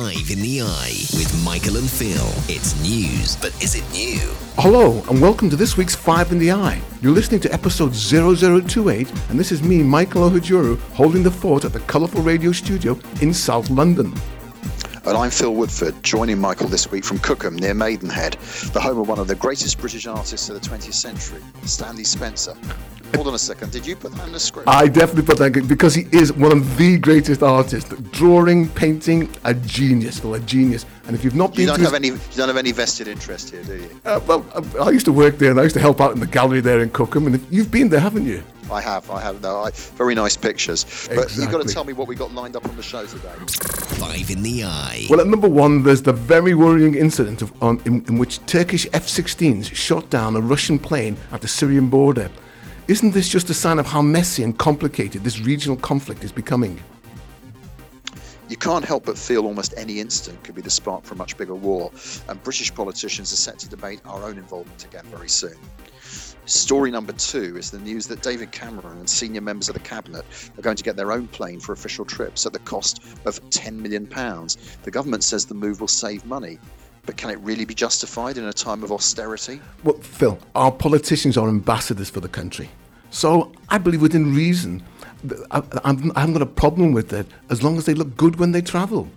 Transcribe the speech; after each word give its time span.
Five 0.00 0.30
in 0.30 0.40
the 0.40 0.62
Eye 0.62 0.94
with 1.12 1.44
Michael 1.44 1.76
and 1.76 1.88
Phil. 1.88 2.32
It's 2.48 2.74
news, 2.80 3.36
but 3.36 3.52
is 3.62 3.74
it 3.74 3.84
new? 3.92 4.18
Hello, 4.56 5.02
and 5.10 5.20
welcome 5.20 5.50
to 5.50 5.56
this 5.56 5.76
week's 5.76 5.94
Five 5.94 6.32
in 6.32 6.38
the 6.38 6.52
Eye. 6.52 6.80
You're 7.02 7.12
listening 7.12 7.40
to 7.42 7.52
episode 7.52 7.92
0028, 7.92 9.12
and 9.28 9.38
this 9.38 9.52
is 9.52 9.62
me, 9.62 9.82
Michael 9.82 10.30
Ohajuru, 10.30 10.80
holding 10.94 11.22
the 11.22 11.30
fort 11.30 11.66
at 11.66 11.74
the 11.74 11.80
Colourful 11.80 12.22
Radio 12.22 12.50
Studio 12.50 12.98
in 13.20 13.34
South 13.34 13.68
London. 13.68 14.14
And 15.06 15.16
I'm 15.16 15.30
Phil 15.30 15.54
Woodford, 15.54 16.02
joining 16.02 16.38
Michael 16.38 16.68
this 16.68 16.90
week 16.90 17.04
from 17.04 17.18
Cookham 17.20 17.56
near 17.56 17.72
Maidenhead, 17.72 18.34
the 18.74 18.80
home 18.80 18.98
of 18.98 19.08
one 19.08 19.18
of 19.18 19.28
the 19.28 19.34
greatest 19.34 19.78
British 19.78 20.06
artists 20.06 20.48
of 20.50 20.60
the 20.60 20.68
20th 20.68 20.92
century, 20.92 21.40
Stanley 21.64 22.04
Spencer. 22.04 22.54
Hold 23.14 23.26
on 23.28 23.34
a 23.34 23.38
second, 23.38 23.72
did 23.72 23.86
you 23.86 23.96
put 23.96 24.12
that 24.14 24.26
in 24.26 24.32
the 24.32 24.38
script? 24.38 24.68
I 24.68 24.86
definitely 24.88 25.22
put 25.22 25.38
that 25.38 25.66
because 25.66 25.94
he 25.94 26.06
is 26.12 26.32
one 26.34 26.52
of 26.52 26.76
the 26.76 26.98
greatest 26.98 27.42
artists. 27.42 27.92
Drawing, 28.12 28.68
painting, 28.68 29.28
a 29.44 29.54
genius, 29.54 30.20
Phil, 30.20 30.34
a 30.34 30.40
genius. 30.40 30.84
And 31.06 31.16
if 31.16 31.24
you've 31.24 31.34
not 31.34 31.52
been 31.52 31.62
you 31.62 31.66
don't 31.68 31.78
to 31.78 31.84
have 31.84 31.92
his- 31.94 32.10
any, 32.12 32.20
you 32.20 32.36
don't 32.36 32.48
have 32.48 32.56
any 32.58 32.72
vested 32.72 33.08
interest 33.08 33.50
here, 33.50 33.64
do 33.64 33.76
you? 33.76 34.00
uh, 34.04 34.20
well, 34.26 34.44
I 34.78 34.84
I 34.84 34.90
used 34.90 35.06
to 35.06 35.12
work 35.12 35.38
there, 35.38 35.50
and 35.50 35.58
I 35.58 35.64
used 35.64 35.74
to 35.74 35.80
help 35.80 36.00
out 36.00 36.12
in 36.12 36.20
the 36.20 36.26
gallery 36.26 36.60
there 36.60 36.80
in 36.80 36.90
Cookham. 36.90 37.26
And 37.26 37.34
if, 37.34 37.42
you've 37.50 37.70
been 37.70 37.88
there, 37.88 38.00
haven't 38.00 38.26
you? 38.26 38.42
I 38.72 38.80
have, 38.80 39.10
I 39.10 39.20
have. 39.20 39.42
No, 39.42 39.60
I, 39.60 39.70
very 39.70 40.14
nice 40.14 40.36
pictures. 40.36 41.08
But 41.08 41.36
you've 41.36 41.50
got 41.50 41.66
to 41.66 41.72
tell 41.72 41.84
me 41.84 41.92
what 41.92 42.08
we 42.08 42.14
got 42.14 42.32
lined 42.32 42.56
up 42.56 42.68
on 42.68 42.76
the 42.76 42.82
show 42.82 43.06
today. 43.06 43.32
Five 43.96 44.30
in 44.30 44.42
the 44.42 44.64
Eye. 44.64 45.06
Well, 45.10 45.20
at 45.20 45.26
number 45.26 45.48
one, 45.48 45.82
there's 45.82 46.02
the 46.02 46.12
very 46.12 46.54
worrying 46.54 46.94
incident 46.94 47.42
of, 47.42 47.52
on, 47.62 47.80
in, 47.84 48.04
in 48.06 48.18
which 48.18 48.44
Turkish 48.46 48.86
F-16s 48.92 49.74
shot 49.74 50.08
down 50.10 50.36
a 50.36 50.40
Russian 50.40 50.78
plane 50.78 51.16
at 51.32 51.40
the 51.40 51.48
Syrian 51.48 51.88
border. 51.88 52.30
Isn't 52.88 53.12
this 53.12 53.28
just 53.28 53.50
a 53.50 53.54
sign 53.54 53.78
of 53.78 53.86
how 53.86 54.02
messy 54.02 54.42
and 54.42 54.56
complicated 54.58 55.22
this 55.22 55.40
regional 55.40 55.76
conflict 55.76 56.24
is 56.24 56.32
becoming? 56.32 56.80
You 58.50 58.56
can't 58.56 58.84
help 58.84 59.06
but 59.06 59.16
feel 59.16 59.46
almost 59.46 59.74
any 59.76 60.00
incident 60.00 60.42
could 60.42 60.56
be 60.56 60.60
the 60.60 60.70
spark 60.70 61.04
for 61.04 61.14
a 61.14 61.16
much 61.16 61.36
bigger 61.36 61.54
war, 61.54 61.92
and 62.28 62.42
British 62.42 62.74
politicians 62.74 63.32
are 63.32 63.36
set 63.36 63.60
to 63.60 63.68
debate 63.68 64.00
our 64.04 64.24
own 64.24 64.38
involvement 64.38 64.84
again 64.84 65.04
very 65.04 65.28
soon. 65.28 65.54
Story 66.46 66.90
number 66.90 67.12
two 67.12 67.56
is 67.56 67.70
the 67.70 67.78
news 67.78 68.08
that 68.08 68.22
David 68.22 68.50
Cameron 68.50 68.98
and 68.98 69.08
senior 69.08 69.40
members 69.40 69.68
of 69.68 69.74
the 69.74 69.80
cabinet 69.80 70.24
are 70.58 70.62
going 70.62 70.76
to 70.76 70.82
get 70.82 70.96
their 70.96 71.12
own 71.12 71.28
plane 71.28 71.60
for 71.60 71.72
official 71.72 72.04
trips 72.04 72.44
at 72.44 72.52
the 72.52 72.58
cost 72.58 73.04
of 73.24 73.40
£10 73.50 73.74
million. 73.74 74.08
The 74.08 74.90
government 74.90 75.22
says 75.22 75.46
the 75.46 75.54
move 75.54 75.80
will 75.80 75.86
save 75.86 76.26
money, 76.26 76.58
but 77.06 77.16
can 77.16 77.30
it 77.30 77.38
really 77.42 77.64
be 77.64 77.74
justified 77.74 78.36
in 78.36 78.46
a 78.46 78.52
time 78.52 78.82
of 78.82 78.90
austerity? 78.90 79.60
Well, 79.84 79.94
Phil, 79.98 80.40
our 80.56 80.72
politicians 80.72 81.36
are 81.36 81.48
ambassadors 81.48 82.10
for 82.10 82.18
the 82.18 82.28
country. 82.28 82.68
So 83.10 83.52
I 83.68 83.78
believe 83.78 84.02
within 84.02 84.34
reason, 84.34 84.82
I, 85.50 85.62
I'm, 85.84 86.12
I 86.16 86.20
haven't 86.20 86.34
got 86.34 86.42
a 86.42 86.46
problem 86.46 86.92
with 86.92 87.12
it 87.12 87.26
as 87.50 87.62
long 87.62 87.76
as 87.76 87.86
they 87.86 87.94
look 87.94 88.16
good 88.16 88.36
when 88.36 88.52
they 88.52 88.62
travel. 88.62 89.08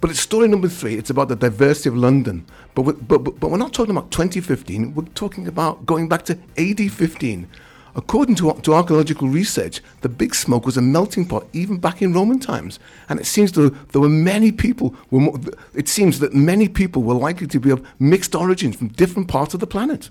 But 0.00 0.10
it's 0.10 0.20
story 0.20 0.48
number 0.48 0.68
three. 0.68 0.94
It's 0.96 1.10
about 1.10 1.28
the 1.28 1.36
diversity 1.36 1.88
of 1.88 1.96
London. 1.96 2.44
But, 2.74 2.82
we, 2.82 2.92
but, 2.92 3.18
but, 3.18 3.50
we're 3.50 3.56
not 3.56 3.72
talking 3.72 3.96
about 3.96 4.10
2015. 4.10 4.94
We're 4.94 5.04
talking 5.14 5.46
about 5.46 5.86
going 5.86 6.08
back 6.08 6.24
to 6.26 6.38
AD 6.58 6.92
15. 6.92 7.48
According 7.94 8.36
to, 8.36 8.52
to 8.62 8.74
archaeological 8.74 9.28
research, 9.28 9.82
the 10.00 10.08
Big 10.08 10.34
Smoke 10.34 10.64
was 10.64 10.78
a 10.78 10.82
melting 10.82 11.26
pot 11.26 11.46
even 11.52 11.78
back 11.78 12.00
in 12.00 12.12
Roman 12.14 12.38
times. 12.38 12.78
And 13.08 13.20
it 13.20 13.26
seems 13.26 13.52
that 13.52 13.92
there 13.92 14.00
were 14.00 14.08
many 14.08 14.50
people. 14.50 14.94
Were 15.10 15.20
mo- 15.20 15.40
it 15.74 15.88
seems 15.88 16.18
that 16.20 16.32
many 16.32 16.68
people 16.68 17.02
were 17.02 17.14
likely 17.14 17.46
to 17.48 17.60
be 17.60 17.70
of 17.70 17.86
mixed 17.98 18.34
origins 18.34 18.76
from 18.76 18.88
different 18.88 19.28
parts 19.28 19.52
of 19.52 19.60
the 19.60 19.66
planet. 19.66 20.08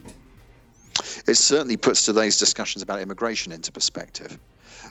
It 1.27 1.35
certainly 1.35 1.77
puts 1.77 2.05
today's 2.05 2.37
discussions 2.37 2.83
about 2.83 2.99
immigration 2.99 3.51
into 3.51 3.71
perspective. 3.71 4.37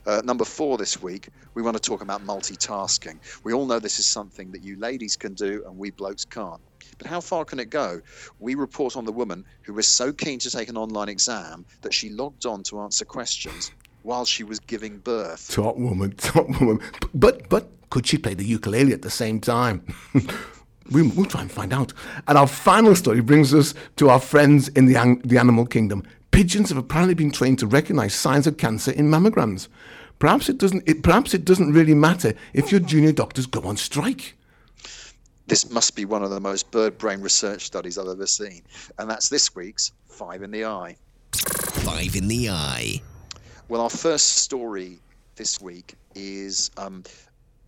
Uh, 0.06 0.22
number 0.24 0.44
four 0.44 0.78
this 0.78 1.00
week, 1.02 1.28
we 1.54 1.62
want 1.62 1.76
to 1.76 1.82
talk 1.82 2.02
about 2.02 2.24
multitasking. 2.24 3.18
We 3.44 3.52
all 3.52 3.66
know 3.66 3.78
this 3.78 3.98
is 3.98 4.06
something 4.06 4.50
that 4.52 4.62
you 4.62 4.76
ladies 4.76 5.16
can 5.16 5.34
do 5.34 5.64
and 5.66 5.76
we 5.76 5.90
blokes 5.90 6.24
can't. 6.24 6.60
But 6.98 7.06
how 7.06 7.20
far 7.20 7.44
can 7.44 7.58
it 7.58 7.70
go? 7.70 8.00
We 8.38 8.54
report 8.54 8.96
on 8.96 9.04
the 9.04 9.12
woman 9.12 9.44
who 9.62 9.74
was 9.74 9.86
so 9.86 10.12
keen 10.12 10.38
to 10.40 10.50
take 10.50 10.68
an 10.68 10.76
online 10.76 11.08
exam 11.08 11.64
that 11.82 11.94
she 11.94 12.10
logged 12.10 12.46
on 12.46 12.62
to 12.64 12.80
answer 12.80 13.04
questions 13.04 13.72
while 14.02 14.24
she 14.24 14.44
was 14.44 14.60
giving 14.60 14.98
birth. 14.98 15.50
Top 15.50 15.76
woman, 15.76 16.12
top 16.16 16.48
woman. 16.60 16.80
But 17.14 17.48
but 17.48 17.68
could 17.90 18.06
she 18.06 18.18
play 18.18 18.34
the 18.34 18.44
ukulele 18.44 18.92
at 18.92 19.02
the 19.02 19.10
same 19.10 19.40
time? 19.40 19.84
we, 20.90 21.02
we'll 21.02 21.26
try 21.26 21.42
and 21.42 21.50
find 21.50 21.72
out. 21.72 21.92
And 22.26 22.38
our 22.38 22.46
final 22.46 22.94
story 22.94 23.20
brings 23.20 23.52
us 23.52 23.74
to 23.96 24.08
our 24.08 24.20
friends 24.20 24.68
in 24.68 24.86
the, 24.86 25.20
the 25.24 25.38
animal 25.38 25.66
kingdom. 25.66 26.04
Pigeons 26.40 26.70
have 26.70 26.78
apparently 26.78 27.12
been 27.12 27.30
trained 27.30 27.58
to 27.58 27.66
recognize 27.66 28.14
signs 28.14 28.46
of 28.46 28.56
cancer 28.56 28.92
in 28.92 29.10
mammograms. 29.10 29.68
Perhaps 30.18 30.48
it 30.48 30.56
doesn't. 30.56 30.82
It, 30.88 31.02
perhaps 31.02 31.34
it 31.34 31.44
doesn't 31.44 31.74
really 31.74 31.92
matter 31.92 32.32
if 32.54 32.72
your 32.72 32.80
junior 32.80 33.12
doctors 33.12 33.44
go 33.44 33.60
on 33.60 33.76
strike. 33.76 34.38
This 35.48 35.70
must 35.70 35.94
be 35.94 36.06
one 36.06 36.22
of 36.22 36.30
the 36.30 36.40
most 36.40 36.70
bird 36.70 36.96
brain 36.96 37.20
research 37.20 37.66
studies 37.66 37.98
I've 37.98 38.08
ever 38.08 38.26
seen. 38.26 38.62
And 38.98 39.10
that's 39.10 39.28
this 39.28 39.54
week's 39.54 39.92
Five 40.08 40.42
in 40.42 40.50
the 40.50 40.64
Eye. 40.64 40.96
Five 41.34 42.16
in 42.16 42.26
the 42.26 42.48
Eye. 42.48 43.02
Well, 43.68 43.82
our 43.82 43.90
first 43.90 44.38
story 44.38 44.98
this 45.36 45.60
week 45.60 45.94
is 46.14 46.70
um, 46.78 47.04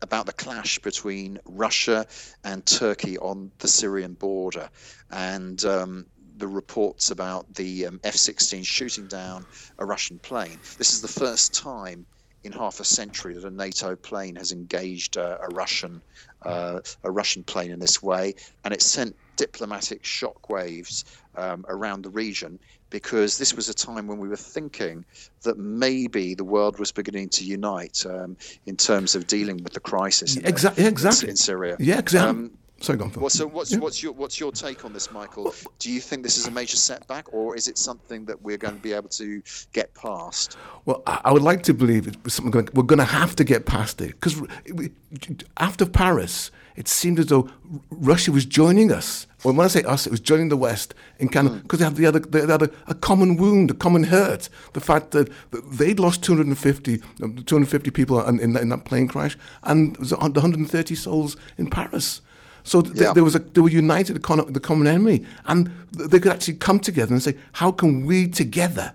about 0.00 0.24
the 0.24 0.32
clash 0.32 0.78
between 0.78 1.38
Russia 1.44 2.06
and 2.42 2.64
Turkey 2.64 3.18
on 3.18 3.50
the 3.58 3.68
Syrian 3.68 4.14
border, 4.14 4.70
and 5.10 5.62
um, 5.66 6.06
the 6.36 6.48
reports 6.48 7.10
about 7.10 7.52
the 7.54 7.86
um, 7.86 8.00
F-16 8.04 8.64
shooting 8.66 9.06
down 9.06 9.46
a 9.78 9.84
Russian 9.84 10.18
plane. 10.18 10.58
This 10.78 10.92
is 10.92 11.02
the 11.02 11.08
first 11.08 11.54
time 11.54 12.06
in 12.44 12.52
half 12.52 12.80
a 12.80 12.84
century 12.84 13.34
that 13.34 13.44
a 13.44 13.50
NATO 13.50 13.94
plane 13.94 14.36
has 14.36 14.52
engaged 14.52 15.16
uh, 15.16 15.38
a 15.40 15.54
Russian 15.54 16.02
uh, 16.42 16.80
a 17.04 17.10
Russian 17.10 17.44
plane 17.44 17.70
in 17.70 17.78
this 17.78 18.02
way, 18.02 18.34
and 18.64 18.74
it 18.74 18.82
sent 18.82 19.14
diplomatic 19.36 20.02
shockwaves 20.02 21.04
um, 21.36 21.64
around 21.68 22.02
the 22.02 22.10
region 22.10 22.58
because 22.90 23.38
this 23.38 23.54
was 23.54 23.68
a 23.68 23.74
time 23.74 24.06
when 24.06 24.18
we 24.18 24.28
were 24.28 24.36
thinking 24.36 25.04
that 25.42 25.56
maybe 25.56 26.34
the 26.34 26.44
world 26.44 26.78
was 26.78 26.92
beginning 26.92 27.28
to 27.28 27.44
unite 27.44 28.04
um, 28.06 28.36
in 28.66 28.76
terms 28.76 29.14
of 29.14 29.26
dealing 29.26 29.62
with 29.62 29.72
the 29.72 29.80
crisis 29.80 30.36
in, 30.36 30.42
Exa- 30.42 30.76
yeah, 30.76 30.88
exactly. 30.88 31.30
in 31.30 31.36
Syria. 31.36 31.76
Yeah, 31.78 31.98
exactly. 31.98 32.28
Um, 32.28 32.50
Sorry, 32.82 32.98
go 32.98 33.04
on, 33.04 33.12
well, 33.12 33.30
so 33.30 33.46
what's 33.46 33.70
Yeah. 33.72 33.78
what's 33.78 34.02
your 34.02 34.12
what's 34.12 34.40
your 34.40 34.50
take 34.50 34.84
on 34.84 34.92
this, 34.92 35.10
Michael? 35.12 35.54
Do 35.78 35.90
you 35.90 36.00
think 36.00 36.22
this 36.24 36.36
is 36.36 36.48
a 36.48 36.50
major 36.50 36.76
setback, 36.76 37.32
or 37.32 37.56
is 37.56 37.68
it 37.68 37.78
something 37.78 38.24
that 38.26 38.42
we're 38.42 38.58
going 38.58 38.74
to 38.74 38.80
be 38.82 38.92
able 38.92 39.08
to 39.10 39.40
get 39.72 39.94
past? 39.94 40.56
Well, 40.84 41.02
I 41.06 41.32
would 41.32 41.42
like 41.42 41.62
to 41.64 41.74
believe 41.74 42.08
it 42.08 42.16
was 42.24 42.34
something 42.34 42.52
like 42.52 42.74
we're 42.74 42.82
going 42.82 42.98
to 42.98 43.04
have 43.04 43.36
to 43.36 43.44
get 43.44 43.66
past 43.66 44.00
it 44.00 44.18
because 44.20 44.42
after 45.58 45.86
Paris, 45.86 46.50
it 46.74 46.88
seemed 46.88 47.18
as 47.20 47.26
though 47.26 47.48
Russia 47.90 48.32
was 48.32 48.44
joining 48.44 48.90
us. 48.90 49.26
Well, 49.44 49.54
when 49.54 49.64
I 49.64 49.68
say 49.68 49.82
us, 49.84 50.06
it 50.06 50.10
was 50.10 50.20
joining 50.20 50.48
the 50.48 50.56
West 50.56 50.94
in 51.20 51.28
of 51.36 51.62
because 51.62 51.78
they 51.78 51.84
had 51.84 51.94
the 51.96 52.06
other 52.06 52.18
they 52.18 52.40
had 52.46 52.62
a, 52.62 52.70
a 52.88 52.94
common 52.94 53.36
wound, 53.36 53.70
a 53.70 53.74
common 53.74 54.04
hurt. 54.04 54.48
The 54.72 54.80
fact 54.80 55.12
that 55.12 55.30
they'd 55.70 56.00
lost 56.00 56.24
250, 56.24 57.00
um, 57.22 57.36
250 57.36 57.90
people 57.90 58.20
in, 58.26 58.40
in, 58.40 58.52
that- 58.54 58.62
in 58.62 58.68
that 58.70 58.84
plane 58.84 59.06
crash, 59.06 59.36
and 59.62 59.94
it 59.94 60.00
was 60.00 60.10
130 60.12 60.94
souls 60.96 61.36
in 61.58 61.70
Paris. 61.70 62.22
So 62.64 62.80
th- 62.82 62.94
Yeah. 62.96 63.12
there 63.12 63.24
was 63.24 63.34
a 63.34 63.38
they 63.40 63.60
were 63.60 63.68
united, 63.70 64.14
the 64.14 64.20
common, 64.20 64.52
the 64.52 64.60
common 64.60 64.86
enemy, 64.86 65.24
and 65.46 65.70
th- 65.96 66.10
they 66.10 66.20
could 66.20 66.32
actually 66.32 66.54
come 66.58 66.78
together 66.80 67.12
and 67.12 67.22
say, 67.22 67.34
how 67.52 67.72
can 67.72 68.06
we 68.06 68.28
together 68.28 68.94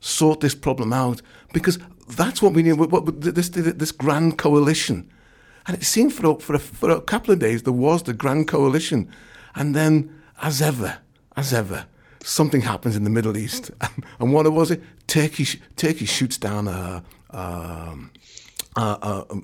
sort 0.00 0.40
this 0.40 0.54
problem 0.54 0.92
out 0.92 1.22
because 1.52 1.78
that's 2.16 2.40
what 2.40 2.54
we 2.54 2.62
need. 2.62 2.74
What, 2.74 2.90
what, 2.90 3.20
this 3.20 3.48
this 3.50 3.92
grand 3.92 4.38
coalition, 4.38 5.10
and 5.66 5.76
it 5.76 5.84
seemed 5.84 6.12
for 6.14 6.30
a, 6.30 6.34
for 6.38 6.54
a, 6.54 6.58
for 6.58 6.90
a 6.90 7.00
couple 7.00 7.32
of 7.34 7.38
days 7.40 7.62
there 7.62 7.72
was 7.72 8.02
the 8.04 8.14
grand 8.14 8.46
coalition, 8.48 9.08
and 9.54 9.74
then 9.74 10.08
as 10.40 10.62
ever, 10.62 10.98
as 11.36 11.52
ever, 11.52 11.86
something 12.22 12.62
happens 12.62 12.96
in 12.96 13.04
the 13.04 13.10
Middle 13.10 13.36
East, 13.36 13.70
and 14.20 14.32
what 14.32 14.50
was 14.52 14.70
it? 14.70 14.82
Turkey 15.06 15.46
Turkey 15.76 16.06
shoots 16.06 16.38
down 16.38 16.68
a. 16.68 17.02
Um, 17.30 18.10
a, 18.78 19.24
a, 19.30 19.36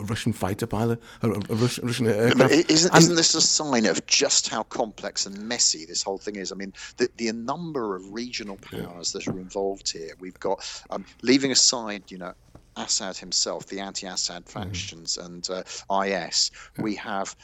a, 0.00 0.04
Russian 0.04 0.32
fighter 0.32 0.66
pilot, 0.66 1.00
a, 1.22 1.30
a 1.30 1.38
Russian, 1.54 1.86
Russian 1.86 2.06
aircraft. 2.06 2.38
But 2.38 2.70
isn't, 2.70 2.96
isn't 2.96 3.14
this 3.16 3.34
a 3.34 3.40
sign 3.40 3.86
of 3.86 4.04
just 4.06 4.48
how 4.48 4.62
complex 4.64 5.26
and 5.26 5.38
messy 5.48 5.84
this 5.86 6.02
whole 6.02 6.18
thing 6.18 6.36
is? 6.36 6.52
I 6.52 6.54
mean, 6.54 6.72
the, 6.96 7.08
the 7.16 7.32
number 7.32 7.96
of 7.96 8.12
regional 8.12 8.56
powers 8.56 9.12
that 9.12 9.26
are 9.28 9.38
involved 9.38 9.90
here. 9.90 10.12
We've 10.20 10.38
got, 10.40 10.64
um, 10.90 11.04
leaving 11.22 11.50
aside, 11.50 12.10
you 12.10 12.18
know, 12.18 12.34
Assad 12.76 13.16
himself, 13.16 13.66
the 13.66 13.80
anti-Assad 13.80 14.44
Mm-hmm. 14.44 14.60
factions, 14.60 15.18
and 15.18 15.48
uh, 15.50 15.62
IS, 16.04 16.50
we 16.78 16.94
have 16.94 17.34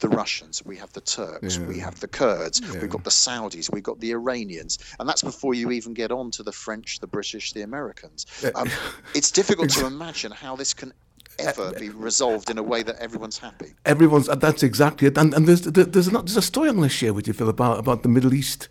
the 0.00 0.08
Russians, 0.08 0.64
we 0.64 0.76
have 0.76 0.92
the 0.92 1.00
Turks, 1.00 1.58
we 1.58 1.78
have 1.78 2.00
the 2.00 2.08
Kurds, 2.08 2.60
we've 2.80 2.90
got 2.90 3.04
the 3.04 3.10
Saudis, 3.10 3.72
we've 3.72 3.82
got 3.82 4.00
the 4.00 4.10
Iranians, 4.12 4.78
and 4.98 5.08
that's 5.08 5.22
before 5.22 5.54
you 5.54 5.70
even 5.70 5.94
get 5.94 6.10
on 6.10 6.30
to 6.32 6.42
the 6.42 6.52
French, 6.52 7.00
the 7.00 7.06
British, 7.06 7.52
the 7.52 7.62
Americans. 7.62 8.26
Um, 8.54 8.68
it's 9.14 9.30
difficult 9.30 9.70
to 9.70 9.86
imagine 9.86 10.32
how 10.32 10.56
this 10.56 10.74
can 10.74 10.92
eh, 11.38 11.44
ever 11.50 11.72
eh, 11.76 11.78
be 11.78 11.88
resolved 11.90 12.50
in 12.50 12.58
a 12.58 12.62
way 12.62 12.82
that 12.82 12.96
everyone's 12.96 13.38
happy. 13.38 13.74
Everyone's 13.84 14.28
uh, 14.28 14.34
that's 14.34 14.62
exactly 14.62 15.06
it. 15.08 15.18
And, 15.18 15.34
and 15.34 15.46
there's 15.46 15.62
there's 15.62 16.08
a, 16.08 16.10
there's 16.10 16.36
a 16.36 16.42
story 16.42 16.68
I'm 16.68 16.76
going 16.76 16.88
to 16.88 16.94
share 16.94 17.12
with 17.12 17.26
you, 17.26 17.34
Phil, 17.34 17.48
about 17.48 17.78
about 17.78 18.02
the 18.02 18.08
Middle 18.08 18.34
East, 18.34 18.68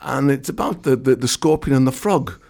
and 0.00 0.30
it's 0.30 0.48
about 0.48 0.82
the, 0.84 0.96
the, 0.96 1.14
the 1.14 1.28
scorpion 1.28 1.76
and 1.76 1.86
the 1.86 1.92
frog. 1.92 2.40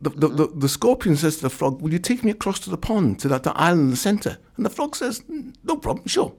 The, 0.00 0.10
the, 0.10 0.28
mm-hmm. 0.28 0.36
the, 0.36 0.46
the 0.48 0.68
scorpion 0.68 1.16
says 1.16 1.36
to 1.36 1.42
the 1.42 1.50
frog, 1.50 1.80
"Will 1.80 1.92
you 1.92 1.98
take 1.98 2.22
me 2.22 2.30
across 2.30 2.60
to 2.60 2.70
the 2.70 2.78
pond 2.78 3.18
to 3.20 3.28
that, 3.28 3.42
that 3.44 3.58
island 3.58 3.80
in 3.80 3.90
the 3.90 3.96
centre?" 3.96 4.38
And 4.56 4.64
the 4.64 4.70
frog 4.70 4.94
says, 4.94 5.24
"No 5.64 5.76
problem, 5.76 6.06
sure." 6.06 6.34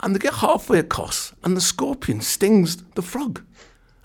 And 0.00 0.14
they 0.14 0.18
get 0.18 0.34
halfway 0.34 0.78
across, 0.78 1.32
and 1.42 1.56
the 1.56 1.60
scorpion 1.60 2.20
stings 2.20 2.82
the 2.94 3.02
frog, 3.02 3.42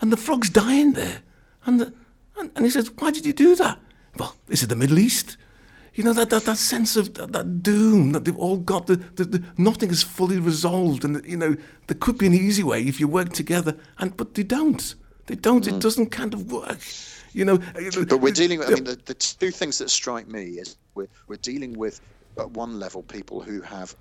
and 0.02 0.12
the 0.12 0.18
frog's 0.18 0.50
dying 0.50 0.94
there, 0.94 1.22
and 1.66 1.80
the, 1.80 1.94
and, 2.38 2.52
and 2.56 2.66
he 2.66 2.72
says, 2.72 2.92
"Why 2.98 3.12
did 3.12 3.26
you 3.26 3.34
do 3.34 3.56
that?" 3.56 3.80
Well, 4.18 4.36
this 4.48 4.62
is 4.62 4.68
the 4.68 4.76
Middle 4.76 5.00
East. 5.00 5.38
You 5.94 6.04
know 6.04 6.14
that 6.14 6.30
that, 6.30 6.46
that 6.46 6.58
sense 6.58 6.96
of 6.96 7.16
that, 7.16 7.34
that 7.34 7.62
doom 7.62 8.12
that 8.14 8.26
they've 8.26 8.38
all 8.38 8.58
got. 8.58 8.88
The, 8.88 8.96
the, 8.96 9.26
the 9.26 9.44
nothing 9.58 9.90
is 9.90 10.04
fully 10.04 10.40
resolved, 10.40 11.04
and 11.04 11.24
you 11.26 11.38
know 11.38 11.56
there 11.88 11.98
could 12.00 12.18
be 12.18 12.28
an 12.28 12.34
easy 12.34 12.64
way 12.64 12.84
if 12.84 13.00
you 13.00 13.08
work 13.08 13.34
together, 13.34 13.76
and 13.98 14.16
but 14.16 14.36
they 14.36 14.44
don't. 14.44 14.96
They 15.26 15.36
don't. 15.36 15.68
It 15.68 15.74
hmm. 15.74 15.80
doesn't 15.80 16.08
kind 16.08 16.34
of 16.34 16.52
work. 16.52 16.80
You 17.34 17.46
know. 17.46 17.56
Uh, 17.56 18.06
but 18.08 18.22
we're 18.22 18.32
dealing. 18.32 18.60
with 18.60 18.70
I 18.70 18.76
mean, 18.76 18.84
the, 18.84 19.00
the 19.06 19.14
two 19.14 19.52
things 19.52 19.78
that 19.80 19.90
strike 19.90 20.28
me 20.28 20.44
is 20.44 20.78
we're 20.96 21.10
we're 21.28 21.38
dealing 21.38 21.74
with 21.74 22.02
at 22.38 22.50
one 22.52 22.80
level 22.80 23.04
people 23.04 23.42
who 23.42 23.62
have 23.62 23.96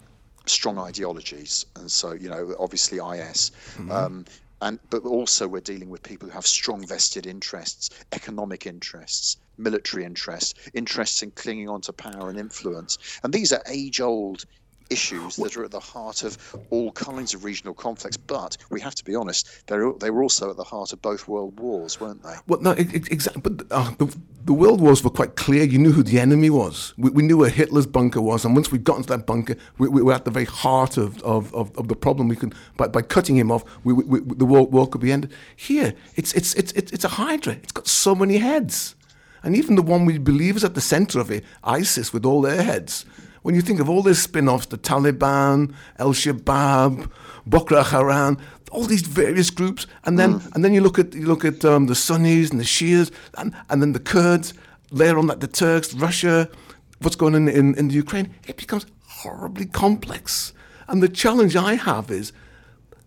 strong 0.48 0.78
ideologies, 0.78 1.66
and 1.76 1.90
so 1.90 2.12
you 2.12 2.28
know, 2.28 2.54
obviously 2.58 2.98
IS. 2.98 3.52
Um, 3.90 4.24
and 4.60 4.80
but 4.90 5.04
also 5.04 5.46
we're 5.46 5.60
dealing 5.60 5.88
with 5.88 6.02
people 6.02 6.28
who 6.28 6.34
have 6.34 6.46
strong 6.46 6.84
vested 6.84 7.26
interests, 7.26 7.90
economic 8.12 8.66
interests, 8.66 9.36
military 9.56 10.04
interests, 10.04 10.54
interests 10.74 11.22
in 11.22 11.30
clinging 11.30 11.68
on 11.68 11.80
to 11.82 11.92
power 11.92 12.28
and 12.28 12.38
influence, 12.38 12.98
and 13.22 13.32
these 13.32 13.52
are 13.52 13.62
age-old 13.66 14.44
issues 14.90 15.36
that 15.36 15.56
are 15.56 15.64
at 15.64 15.70
the 15.70 15.80
heart 15.80 16.22
of 16.22 16.56
all 16.70 16.92
kinds 16.92 17.34
of 17.34 17.44
regional 17.44 17.74
conflicts. 17.74 18.16
But 18.16 18.56
we 18.70 18.80
have 18.80 18.94
to 18.94 19.04
be 19.04 19.14
honest; 19.14 19.66
they 19.66 20.10
were 20.10 20.22
also 20.22 20.50
at 20.50 20.56
the 20.56 20.64
heart 20.64 20.92
of 20.92 21.02
both 21.02 21.28
world 21.28 21.58
wars, 21.58 22.00
weren't 22.00 22.22
they? 22.22 22.34
Well, 22.46 22.60
no, 22.60 22.72
exactly. 22.72 23.42
But 23.42 23.66
uh, 23.70 23.90
the, 23.98 24.16
the 24.44 24.52
world 24.52 24.80
wars 24.80 25.04
were 25.04 25.10
quite 25.10 25.36
clear. 25.36 25.64
You 25.64 25.78
knew 25.78 25.92
who 25.92 26.02
the 26.02 26.18
enemy 26.18 26.50
was. 26.50 26.94
We, 26.96 27.10
we 27.10 27.22
knew 27.22 27.36
where 27.36 27.50
Hitler's 27.50 27.86
bunker 27.86 28.20
was, 28.20 28.44
and 28.44 28.54
once 28.54 28.72
we 28.72 28.78
got 28.78 28.96
into 28.96 29.08
that 29.10 29.26
bunker, 29.26 29.56
we, 29.78 29.88
we 29.88 30.02
were 30.02 30.14
at 30.14 30.24
the 30.24 30.30
very 30.30 30.46
heart 30.46 30.96
of, 30.96 31.22
of, 31.22 31.54
of, 31.54 31.76
of 31.76 31.88
the 31.88 31.96
problem. 31.96 32.28
We 32.28 32.36
could 32.36 32.54
by, 32.76 32.88
by 32.88 33.02
cutting 33.02 33.36
him 33.36 33.50
off, 33.50 33.64
we, 33.84 33.92
we, 33.92 34.20
the 34.20 34.46
war, 34.46 34.66
war 34.66 34.88
could 34.88 35.00
be 35.00 35.12
ended. 35.12 35.32
Here, 35.54 35.94
it's 36.16 36.32
it's 36.32 36.54
it's 36.54 36.72
it's 36.72 36.92
it's 36.92 37.04
a 37.04 37.08
hydra. 37.08 37.54
It's 37.54 37.72
got 37.72 37.86
so 37.86 38.14
many 38.14 38.38
heads, 38.38 38.94
and 39.42 39.56
even 39.56 39.74
the 39.74 39.82
one 39.82 40.06
we 40.06 40.18
believe 40.18 40.56
is 40.56 40.64
at 40.64 40.74
the 40.74 40.80
center 40.80 41.20
of 41.20 41.30
it, 41.30 41.44
ISIS, 41.62 42.12
with 42.12 42.24
all 42.24 42.40
their 42.40 42.62
heads. 42.62 43.04
When 43.42 43.54
you 43.54 43.62
think 43.62 43.80
of 43.80 43.88
all 43.88 44.02
these 44.02 44.20
spin-offs, 44.20 44.66
the 44.66 44.78
Taliban, 44.78 45.74
El 45.98 46.12
Shabaab, 46.12 47.10
Boko 47.46 47.82
Haram, 47.82 48.38
all 48.70 48.84
these 48.84 49.02
various 49.02 49.50
groups, 49.50 49.86
and 50.04 50.18
then 50.18 50.42
and 50.54 50.64
then 50.64 50.74
you 50.74 50.80
look 50.80 50.98
at 50.98 51.14
you 51.14 51.26
look 51.26 51.44
at 51.44 51.64
um, 51.64 51.86
the 51.86 51.94
Sunnis 51.94 52.50
and 52.50 52.60
the 52.60 52.64
Shias, 52.64 53.10
and, 53.38 53.54
and 53.70 53.80
then 53.80 53.92
the 53.92 54.00
Kurds. 54.00 54.54
Later 54.90 55.18
on, 55.18 55.26
that 55.26 55.40
the 55.40 55.46
Turks, 55.46 55.92
Russia, 55.92 56.48
what's 57.00 57.16
going 57.16 57.34
on 57.34 57.46
in, 57.46 57.74
in 57.74 57.88
the 57.88 57.94
Ukraine, 57.94 58.34
it 58.46 58.56
becomes 58.56 58.86
horribly 59.06 59.66
complex. 59.66 60.54
And 60.88 61.02
the 61.02 61.08
challenge 61.10 61.56
I 61.56 61.74
have 61.74 62.10
is 62.10 62.32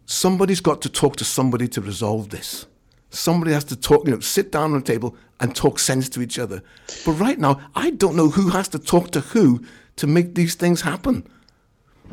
somebody's 0.06 0.62
got 0.62 0.82
to 0.84 0.90
talk 0.90 1.16
to 1.18 1.26
somebody 1.26 1.68
to 1.70 1.82
resolve 1.82 2.30
this. 2.30 2.68
Somebody 3.10 3.52
has 3.54 3.64
to 3.66 3.76
talk, 3.76 4.06
you 4.06 4.12
know, 4.12 4.20
sit 4.20 4.52
down 4.52 4.74
on 4.74 4.80
a 4.80 4.84
table 4.84 5.16
and 5.40 5.56
talk 5.56 5.80
sense 5.80 6.08
to 6.10 6.22
each 6.22 6.38
other. 6.38 6.62
But 7.06 7.14
right 7.14 7.40
now, 7.40 7.60
I 7.76 7.90
don't 7.90 8.16
know 8.16 8.30
who 8.30 8.50
has 8.50 8.68
to 8.70 8.80
talk 8.80 9.12
to 9.12 9.22
who 9.22 9.64
to 9.98 10.08
make 10.08 10.36
these 10.36 10.56
things 10.56 10.82
happen. 10.82 11.28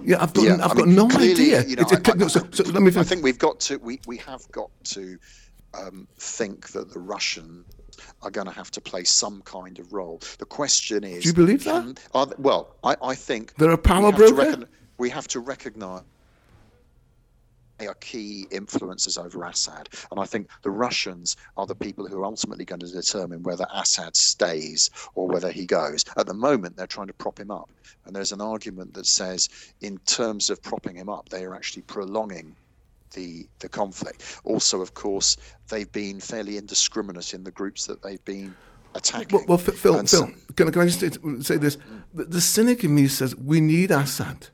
Yeah, 0.04 0.22
I've 0.22 0.32
got, 0.32 0.44
Yeah, 0.44 0.54
I've 0.64 0.72
I 0.72 0.74
got 0.74 0.86
mean, 0.86 0.94
no 0.94 1.08
clearly, 1.08 1.32
idea. 1.54 1.64
you 1.64 1.76
know, 1.76 1.82
It's 1.88 1.92
I- 2.08 2.26
so, 2.28 2.46
so 2.52 2.62
let 2.70 2.82
me 2.82 2.92
I 2.96 3.02
think 3.02 3.22
we've 3.24 3.38
got 3.38 3.58
to 3.60 3.78
we, 3.78 4.00
we 4.06 4.16
have 4.18 4.42
got 4.52 4.70
to 4.84 5.18
um, 5.74 6.06
think 6.18 6.68
that 6.70 6.92
the 6.92 7.00
Russians 7.00 7.66
are 8.22 8.30
going 8.30 8.46
to 8.46 8.52
have 8.52 8.70
to 8.70 8.80
play 8.80 9.02
some 9.04 9.42
kind 9.42 9.78
of 9.80 9.92
role. 9.92 10.20
The 10.38 10.44
question 10.46 11.02
is, 11.02 11.24
Do 11.24 11.28
you 11.30 11.34
believe 11.34 11.64
that? 11.64 11.82
can- 11.82 11.98
are 12.14 12.26
th- 12.26 12.38
well, 12.38 12.76
I, 12.84 12.94
I 13.02 13.14
think 13.14 13.54
there 13.56 13.70
are 13.70 13.76
power 13.76 14.10
we 14.10 14.12
have 14.12 14.16
broker? 14.36 14.44
recogn- 14.56 14.66
we 14.98 15.10
have 15.10 15.26
to 15.28 15.40
recognise 15.40 16.02
they 17.78 17.86
are 17.86 17.94
key 17.94 18.46
influences 18.50 19.16
over 19.16 19.44
Assad, 19.44 19.88
and 20.10 20.20
I 20.20 20.24
think 20.24 20.48
the 20.62 20.70
Russians 20.70 21.36
are 21.56 21.66
the 21.66 21.74
people 21.74 22.06
who 22.06 22.20
are 22.20 22.24
ultimately 22.24 22.64
going 22.64 22.80
to 22.80 22.88
determine 22.90 23.42
whether 23.42 23.66
Assad 23.72 24.16
stays 24.16 24.90
or 25.14 25.28
whether 25.28 25.50
he 25.50 25.64
goes. 25.64 26.04
At 26.16 26.26
the 26.26 26.34
moment, 26.34 26.76
they're 26.76 26.86
trying 26.86 27.06
to 27.06 27.12
prop 27.12 27.38
him 27.38 27.50
up, 27.50 27.70
and 28.04 28.14
there's 28.14 28.32
an 28.32 28.40
argument 28.40 28.94
that 28.94 29.06
says, 29.06 29.48
in 29.80 29.98
terms 29.98 30.50
of 30.50 30.62
propping 30.62 30.96
him 30.96 31.08
up, 31.08 31.28
they 31.28 31.44
are 31.44 31.54
actually 31.54 31.82
prolonging 31.82 32.54
the 33.14 33.48
the 33.60 33.68
conflict. 33.68 34.40
Also, 34.44 34.80
of 34.80 34.94
course, 34.94 35.36
they've 35.68 35.90
been 35.92 36.20
fairly 36.20 36.56
indiscriminate 36.58 37.34
in 37.34 37.44
the 37.44 37.50
groups 37.50 37.86
that 37.86 38.02
they've 38.02 38.24
been 38.24 38.54
attacking. 38.94 39.38
Well, 39.38 39.46
well 39.48 39.58
Phil, 39.58 39.74
Phil, 39.74 40.06
so- 40.06 40.26
Phil 40.26 40.34
can, 40.56 40.72
can 40.72 40.82
I 40.82 40.86
just 40.86 41.00
say- 41.00 41.42
say 41.42 41.56
this? 41.56 41.78
The, 42.12 42.24
the 42.24 42.40
cynic 42.40 42.84
in 42.84 42.94
me 42.94 43.08
says 43.08 43.36
we 43.36 43.60
need 43.60 43.90
Assad. 43.90 44.48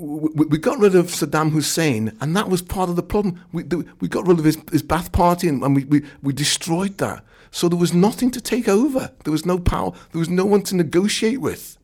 We, 0.00 0.58
got 0.58 0.78
rid 0.78 0.94
of 0.94 1.06
Saddam 1.06 1.50
Hussein, 1.50 2.16
and 2.20 2.36
that 2.36 2.48
was 2.48 2.62
part 2.62 2.88
of 2.88 2.94
the 2.94 3.02
problem. 3.02 3.44
We, 3.50 3.64
we 3.98 4.06
got 4.06 4.28
rid 4.28 4.38
of 4.38 4.44
his, 4.44 4.56
his 4.70 4.82
Ba'ath 4.82 5.10
Party, 5.10 5.48
and, 5.48 5.60
and 5.64 5.74
we, 5.74 5.84
we, 5.86 6.04
we 6.22 6.32
destroyed 6.32 6.98
that. 6.98 7.24
So 7.50 7.68
there 7.68 7.78
was 7.78 7.92
nothing 7.92 8.30
to 8.30 8.40
take 8.40 8.68
over. 8.68 9.10
There 9.24 9.32
was 9.32 9.44
no 9.44 9.58
power. 9.58 9.90
There 10.12 10.20
was 10.20 10.28
no 10.28 10.44
one 10.44 10.62
to 10.62 10.76
negotiate 10.76 11.40
with. 11.40 11.78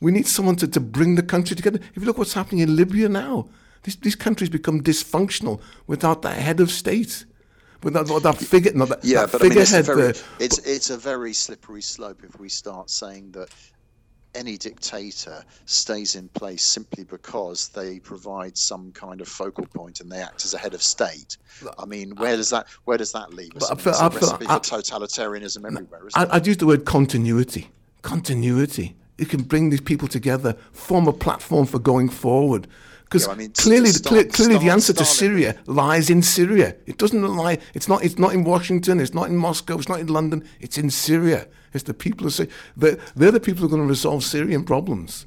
We 0.00 0.10
need 0.10 0.26
someone 0.26 0.56
to, 0.56 0.66
to 0.66 0.80
bring 0.80 1.14
the 1.14 1.22
country 1.22 1.54
together. 1.54 1.78
If 1.94 2.02
you 2.02 2.06
look 2.06 2.18
what's 2.18 2.32
happening 2.32 2.60
in 2.60 2.74
Libya 2.74 3.08
now, 3.08 3.48
these, 3.84 3.94
these 3.96 4.16
countries 4.16 4.50
become 4.50 4.82
dysfunctional 4.82 5.60
without 5.86 6.22
that 6.22 6.34
head 6.34 6.58
of 6.58 6.72
state, 6.72 7.24
without, 7.84 8.10
without 8.10 8.22
that 8.22 8.44
figure, 8.44 8.72
not 8.72 8.88
that, 8.88 9.04
yeah, 9.04 9.26
that 9.26 9.32
but 9.32 9.42
I 9.42 9.48
mean, 9.48 9.58
it's 9.58 9.70
very, 9.70 10.08
it's, 10.40 10.58
it's 10.58 10.90
a 10.90 10.96
very 10.96 11.32
slippery 11.32 11.82
slope 11.82 12.22
if 12.24 12.38
we 12.40 12.48
start 12.48 12.90
saying 12.90 13.30
that 13.32 13.48
any 14.34 14.56
dictator 14.56 15.42
stays 15.66 16.14
in 16.14 16.28
place 16.28 16.62
simply 16.62 17.04
because 17.04 17.68
they 17.68 17.98
provide 17.98 18.56
some 18.56 18.92
kind 18.92 19.20
of 19.20 19.28
focal 19.28 19.66
point 19.66 20.00
and 20.00 20.10
they 20.12 20.18
act 20.20 20.44
as 20.44 20.54
a 20.54 20.58
head 20.58 20.74
of 20.74 20.82
state. 20.82 21.36
I 21.78 21.84
mean, 21.86 22.12
where 22.16 22.36
does 22.36 22.50
that 22.50 22.66
where 22.84 22.98
does 22.98 23.12
that 23.12 23.32
leave 23.34 23.56
us? 23.56 23.68
But 23.68 23.78
I 23.78 23.82
feel- 23.82 23.92
it's 23.92 24.00
I 24.02 24.06
a 24.06 24.10
feel- 24.10 24.48
I- 24.50 24.58
totalitarianism 24.58 25.64
everywhere, 25.66 26.06
isn't 26.08 26.12
I, 26.20 26.22
it? 26.24 26.28
I'd 26.32 26.46
use 26.46 26.58
the 26.58 26.66
word 26.66 26.84
continuity. 26.84 27.70
Continuity. 28.02 28.96
It 29.18 29.28
can 29.28 29.42
bring 29.42 29.70
these 29.70 29.80
people 29.80 30.06
together, 30.08 30.54
form 30.72 31.08
a 31.08 31.12
platform 31.12 31.66
for 31.66 31.78
going 31.78 32.08
forward. 32.08 32.68
Because 33.04 33.26
Yeah, 33.26 33.32
I 33.32 33.36
mean, 33.36 33.52
clearly, 33.52 33.88
Stal- 33.88 34.06
clear, 34.06 34.24
clearly, 34.24 34.58
the 34.58 34.68
answer 34.70 34.92
to 34.92 35.04
Syria 35.04 35.58
lies 35.66 36.10
in 36.10 36.20
Syria. 36.22 36.76
It 36.86 36.98
doesn't 36.98 37.22
lie. 37.22 37.58
It's 37.74 37.88
not. 37.88 38.04
It's 38.04 38.18
not 38.18 38.34
in 38.34 38.44
Washington. 38.44 39.00
It's 39.00 39.14
not 39.14 39.28
in 39.28 39.36
Moscow. 39.36 39.78
It's 39.78 39.88
not 39.88 40.00
in 40.00 40.08
London. 40.08 40.44
It's 40.60 40.76
in 40.78 40.90
Syria. 40.90 41.48
It's 41.74 41.84
the 41.84 41.94
people 41.94 42.24
who 42.24 42.30
say 42.30 42.48
they're, 42.76 42.98
they're 43.16 43.32
the 43.32 43.40
people 43.40 43.60
who 43.60 43.66
are 43.66 43.70
going 43.70 43.82
to 43.82 43.88
resolve 43.88 44.24
Syrian 44.24 44.64
problems. 44.64 45.26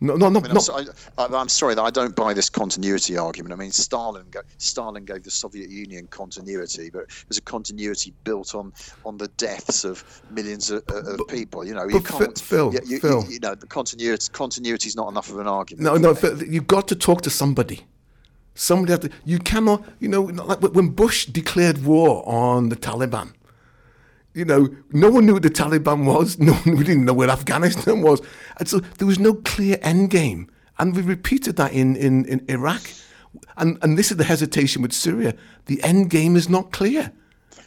No, 0.00 0.16
no, 0.16 0.28
no, 0.28 0.40
I 0.40 0.42
mean, 0.42 0.50
I'm, 0.50 0.54
no. 0.54 0.60
so, 0.60 0.76
I, 0.76 0.84
I- 1.22 1.40
I'm 1.40 1.48
sorry 1.48 1.76
that 1.76 1.82
I 1.82 1.90
don't 1.90 2.16
buy 2.16 2.34
this 2.34 2.50
continuity 2.50 3.16
argument. 3.16 3.52
I 3.52 3.56
mean, 3.56 3.70
Stalin, 3.70 4.26
Stalin 4.58 5.04
gave 5.04 5.22
the 5.22 5.30
Soviet 5.30 5.70
Union 5.70 6.08
continuity, 6.08 6.90
but 6.90 7.02
it 7.02 7.24
was 7.28 7.38
a 7.38 7.42
continuity 7.42 8.12
built 8.24 8.52
on 8.56 8.72
on 9.04 9.16
the 9.16 9.28
deaths 9.28 9.84
of 9.84 10.02
millions 10.28 10.72
of, 10.72 10.82
of 10.88 11.20
people. 11.28 11.64
You 11.64 11.74
know, 11.74 11.86
you 11.86 12.00
can't. 12.00 12.36
Phil, 12.36 12.74
you, 12.74 12.80
you, 12.84 12.98
Phil. 12.98 13.24
you 13.28 13.38
know, 13.38 13.54
the 13.54 13.68
continuity 13.68 14.26
continuity 14.32 14.88
is 14.88 14.96
not 14.96 15.08
enough 15.08 15.30
of 15.30 15.38
an 15.38 15.46
argument. 15.46 15.84
No, 15.84 15.96
no, 15.96 16.16
Phil, 16.16 16.42
you've 16.42 16.66
got 16.66 16.88
to 16.88 16.96
talk 16.96 17.22
to 17.22 17.30
somebody. 17.30 17.86
Somebody 18.54 19.08
to, 19.08 19.14
you 19.24 19.38
cannot, 19.38 19.84
you 20.00 20.08
know, 20.08 20.22
like 20.22 20.60
when 20.60 20.88
Bush 20.88 21.26
declared 21.26 21.84
war 21.84 22.28
on 22.28 22.70
the 22.70 22.76
Taliban, 22.76 23.34
you 24.34 24.44
know, 24.44 24.68
no 24.92 25.10
one 25.10 25.26
knew 25.26 25.34
what 25.34 25.42
the 25.42 25.50
Taliban 25.50 26.04
was. 26.04 26.38
No 26.48 26.52
one, 26.54 26.76
we 26.76 26.84
didn't 26.84 27.04
know 27.04 27.12
where 27.14 27.30
Afghanistan 27.30 28.02
was. 28.02 28.20
And 28.58 28.68
so 28.68 28.78
there 28.98 29.06
was 29.06 29.18
no 29.18 29.34
clear 29.34 29.78
end 29.82 30.10
game. 30.10 30.50
And 30.78 30.96
we 30.96 31.02
repeated 31.02 31.56
that 31.56 31.72
in, 31.72 31.96
in, 31.96 32.24
in 32.26 32.44
Iraq. 32.48 32.82
And, 33.56 33.78
and 33.82 33.98
this 33.98 34.10
is 34.10 34.16
the 34.16 34.24
hesitation 34.24 34.82
with 34.82 34.92
Syria. 34.92 35.34
The 35.66 35.82
end 35.82 36.10
game 36.10 36.36
is 36.36 36.48
not 36.48 36.72
clear. 36.72 37.12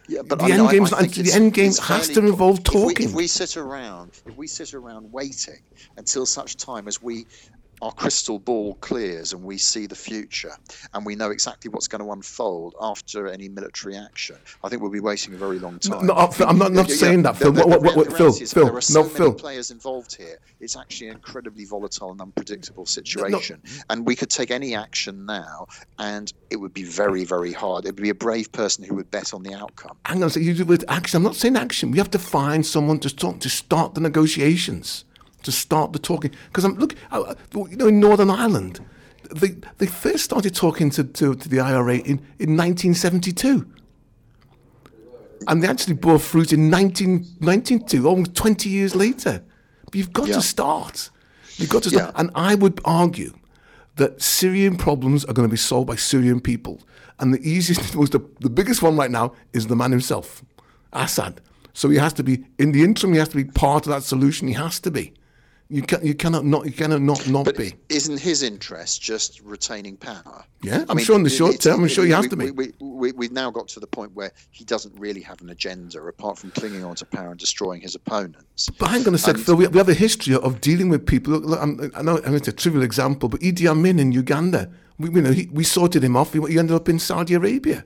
Yeah, 0.08 0.22
but 0.28 0.38
the 0.38 0.46
I 0.46 0.52
end 0.52 0.62
I- 0.68 0.72
game's 0.72 0.94
I 0.94 1.02
not- 1.02 1.10
the 1.12 1.32
end 1.32 1.54
game 1.54 1.72
has 1.82 2.10
to 2.10 2.20
involve 2.20 2.60
if 2.60 2.74
we- 2.74 2.80
talking. 2.82 3.10
If 3.10 3.16
we, 3.16 3.26
sit 3.28 3.58
around, 3.58 4.12
if 4.26 4.36
we 4.38 4.46
sit 4.48 4.74
around 4.74 5.12
waiting 5.12 5.60
until 5.98 6.26
such 6.28 6.58
time 6.58 6.88
as 6.88 7.02
we 7.02 7.26
our 7.86 7.92
crystal 7.92 8.40
ball 8.40 8.74
clears 8.82 9.32
and 9.34 9.44
we 9.44 9.58
see 9.60 9.86
the 9.86 9.96
future 9.96 10.52
and 10.96 11.06
we 11.06 11.16
know 11.16 11.30
exactly 11.30 11.70
what's 11.70 11.88
going 11.88 12.04
to 12.04 12.12
unfold 12.12 12.74
after 12.82 13.28
any 13.28 13.48
military 13.48 13.96
action, 13.96 14.36
I 14.64 14.70
think 14.70 14.82
we'll 14.82 14.90
be 14.92 15.00
waiting 15.00 15.36
a 15.36 15.38
very 15.38 15.60
long 15.60 15.78
time. 15.78 16.08
no, 16.08 16.14
I'm- 16.14 16.32
I'm 16.50 16.58
not- 16.58 16.72
not 16.74 16.88
Yeah, 16.90 16.94
yeah, 16.96 17.00
saying 17.00 17.22
that, 17.24 17.34
the- 17.38 17.46
Phil. 17.46 17.52
the- 17.54 17.68
What- 17.68 17.82
the 17.82 17.86
what- 17.86 17.96
what- 17.98 18.08
reality 18.20 18.46
Phil, 18.46 18.48
Phil, 18.48 18.66
there 18.66 18.78
are 18.78 18.82
so 18.82 19.02
no, 19.02 19.04
many 19.06 19.16
Phil. 19.18 19.34
players 19.34 19.70
involved 19.70 20.16
here. 20.16 20.40
It's 20.60 20.76
actually 20.76 21.10
an 21.10 21.16
incredibly 21.18 21.66
volatile 21.66 22.12
and 22.12 22.20
unpredictable 22.22 22.88
situation, 22.88 23.62
and 23.92 24.04
we 24.08 24.16
could 24.16 24.32
take 24.32 24.50
any 24.50 24.74
action 24.74 25.26
now, 25.28 25.68
and 26.00 26.34
it 26.50 26.56
would 26.56 26.74
be 26.74 26.84
very, 26.84 27.24
very 27.24 27.54
hard. 27.54 27.86
It 27.86 27.90
would 27.90 28.04
be 28.04 28.10
a 28.10 28.16
brave 28.16 28.52
person 28.52 28.84
who 28.84 28.96
would 28.96 29.12
bet 29.12 29.32
on 29.34 29.44
the 29.44 29.54
outcome. 29.54 29.96
I'm 30.06 30.18
going 30.18 30.30
to 30.32 30.40
say 30.40 30.44
you 30.44 30.56
do 30.56 30.66
with 30.66 30.84
action. 30.88 31.18
I'm 31.18 31.24
not 31.24 31.36
saying 31.36 31.56
action. 31.56 31.92
We 31.92 32.00
have 32.00 32.10
to 32.12 32.20
find 32.20 32.66
someone 32.66 32.98
to 33.02 33.16
talk 33.16 33.40
to 33.42 33.50
start 33.50 33.94
the 33.94 34.02
negotiations, 34.02 35.05
to 35.46 35.52
start 35.52 35.94
the 35.94 36.00
talking. 36.00 36.32
Because 36.48 36.64
I'm 36.66 36.76
look, 36.76 36.96
I- 37.12 37.36
you 37.54 37.78
know, 37.78 37.88
in 37.88 38.00
Northern 38.00 38.30
Ireland, 38.30 38.80
they 39.34 39.56
they 39.78 39.86
first 39.88 40.24
started 40.24 40.54
talking 40.56 40.90
to, 40.92 41.04
to, 41.04 41.36
to 41.36 41.50
the 41.50 41.60
IRA 41.60 41.96
in, 41.98 42.20
in 42.40 42.56
1972, 42.58 43.66
and 45.48 45.62
they 45.64 45.68
actually 45.68 45.96
bore 45.96 46.20
fruit 46.20 46.52
in 46.54 46.70
1992, 46.72 48.08
almost 48.08 48.36
20 48.36 48.70
years 48.70 48.96
later. 48.96 49.44
But 49.86 49.96
you've 49.96 50.14
got 50.14 50.28
Yeah. 50.28 50.36
to 50.36 50.42
start. 50.42 51.10
You've 51.58 51.70
got 51.70 51.84
to 51.84 51.90
start. 51.90 52.14
Yeah. 52.16 52.20
And 52.20 52.32
I 52.36 52.56
would 52.56 52.82
argue 52.84 53.34
that 53.96 54.22
Syrian 54.22 54.76
problems 54.78 55.24
are 55.26 55.34
going 55.34 55.48
to 55.48 55.52
be 55.52 55.58
solved 55.58 55.88
by 55.88 55.96
Syrian 55.96 56.40
people. 56.42 56.82
And 57.20 57.34
the 57.34 57.40
easiest, 57.50 57.96
most, 58.00 58.12
the, 58.12 58.20
the 58.42 58.50
biggest 58.50 58.82
one 58.82 58.98
right 58.98 59.12
now 59.12 59.34
is 59.54 59.68
the 59.68 59.76
man 59.76 59.92
himself, 59.92 60.44
Assad. 60.92 61.40
So 61.74 61.90
he 61.90 61.98
has 61.98 62.14
to 62.14 62.24
be, 62.24 62.46
in 62.58 62.72
the 62.72 62.84
interim, 62.84 63.14
he 63.14 63.20
has 63.20 63.30
to 63.30 63.36
be 63.38 63.44
part 63.46 63.86
of 63.86 63.92
that 63.94 64.04
solution. 64.04 64.48
He 64.48 64.54
has 64.56 64.80
to 64.82 64.92
be. 64.92 65.14
You 65.68 65.82
can 65.82 66.06
you 66.06 66.14
cannot 66.14 66.46
not 66.46 66.66
you 66.68 66.72
cannot 66.72 67.02
not 67.02 67.28
not 67.28 67.46
but 67.46 67.58
be. 67.58 67.74
Isn't 67.90 68.20
his 68.20 68.44
interest 68.44 69.02
just 69.02 69.42
retaining 69.42 69.98
power? 69.98 70.46
Yeah, 70.62 70.86
I'm 70.90 71.00
sure 71.00 71.16
in 71.16 71.24
the 71.24 71.30
short 71.30 71.60
term, 71.60 71.82
I'm 71.82 71.88
sure 71.88 72.06
he 72.06 72.12
has 72.12 72.28
to 72.28 72.36
be. 72.36 72.52
We, 72.52 72.72
we, 72.80 73.12
we, 73.14 73.26
have 73.26 73.32
now 73.32 73.50
got 73.50 73.68
to 73.70 73.80
the 73.80 73.88
point 73.88 74.14
where 74.14 74.32
he 74.52 74.64
doesn't 74.64 74.94
really 75.00 75.22
have 75.22 75.42
an 75.42 75.50
agenda 75.50 76.02
apart 76.04 76.38
from 76.38 76.52
clinging 76.52 76.84
on 76.84 76.96
to 76.98 77.06
power 77.06 77.30
and 77.30 77.40
destroying 77.40 77.82
his 77.82 77.96
opponents. 77.96 78.70
But 78.70 78.90
hang 78.90 79.08
on 79.08 79.16
a 79.16 79.18
sec, 79.18 79.38
Phil. 79.38 79.56
We, 79.56 79.68
we 79.68 79.80
have 79.80 79.90
a 79.90 79.96
history 79.96 80.36
of 80.36 80.62
dealing 80.62 80.90
with 80.90 81.06
people. 81.06 81.34
Look, 81.34 81.60
I'm, 81.60 81.92
I 81.96 82.04
know 82.04 82.18
it's 82.18 82.48
a 82.48 82.54
trivial 82.54 82.84
example, 82.84 83.28
but 83.28 83.40
Idi 83.42 83.68
Amin 83.68 83.98
in 83.98 84.12
Uganda, 84.12 84.72
we, 85.00 85.10
you 85.10 85.22
know, 85.22 85.32
he, 85.32 85.48
we 85.52 85.64
sorted 85.64 86.04
him 86.04 86.16
off. 86.16 86.34
He, 86.34 86.42
he 86.42 86.60
ended 86.60 86.76
up 86.76 86.90
in 86.90 87.00
Saudi 87.00 87.34
Arabia. 87.34 87.86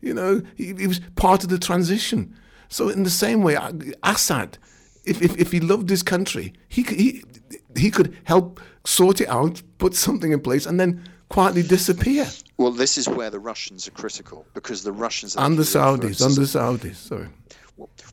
You 0.00 0.14
know, 0.14 0.42
he, 0.56 0.74
he 0.74 0.88
was 0.88 1.00
part 1.14 1.44
of 1.44 1.50
the 1.50 1.58
transition. 1.58 2.36
So 2.68 2.88
in 2.88 3.04
the 3.04 3.10
same 3.10 3.42
way, 3.42 3.56
Assad 4.02 4.58
if, 5.04 5.22
if, 5.22 5.36
if 5.38 5.52
he 5.52 5.60
loved 5.60 5.90
his 5.90 6.02
country, 6.02 6.52
he 6.68 6.82
could, 6.82 6.98
he, 6.98 7.22
he 7.76 7.90
could 7.90 8.16
help 8.24 8.60
sort 8.84 9.20
it 9.20 9.28
out, 9.28 9.62
put 9.78 9.94
something 9.94 10.32
in 10.32 10.40
place, 10.40 10.66
and 10.66 10.78
then 10.78 11.02
quietly 11.28 11.62
disappear. 11.62 12.28
Well, 12.58 12.70
this 12.70 12.98
is 12.98 13.08
where 13.08 13.30
the 13.30 13.40
Russians 13.40 13.88
are 13.88 13.92
critical 13.92 14.46
because 14.54 14.82
the 14.82 14.92
Russians 14.92 15.36
and 15.36 15.56
the 15.56 15.62
Saudis, 15.62 16.24
and 16.24 16.34
the 16.36 16.42
Saudis. 16.42 16.96
Sorry. 16.96 17.28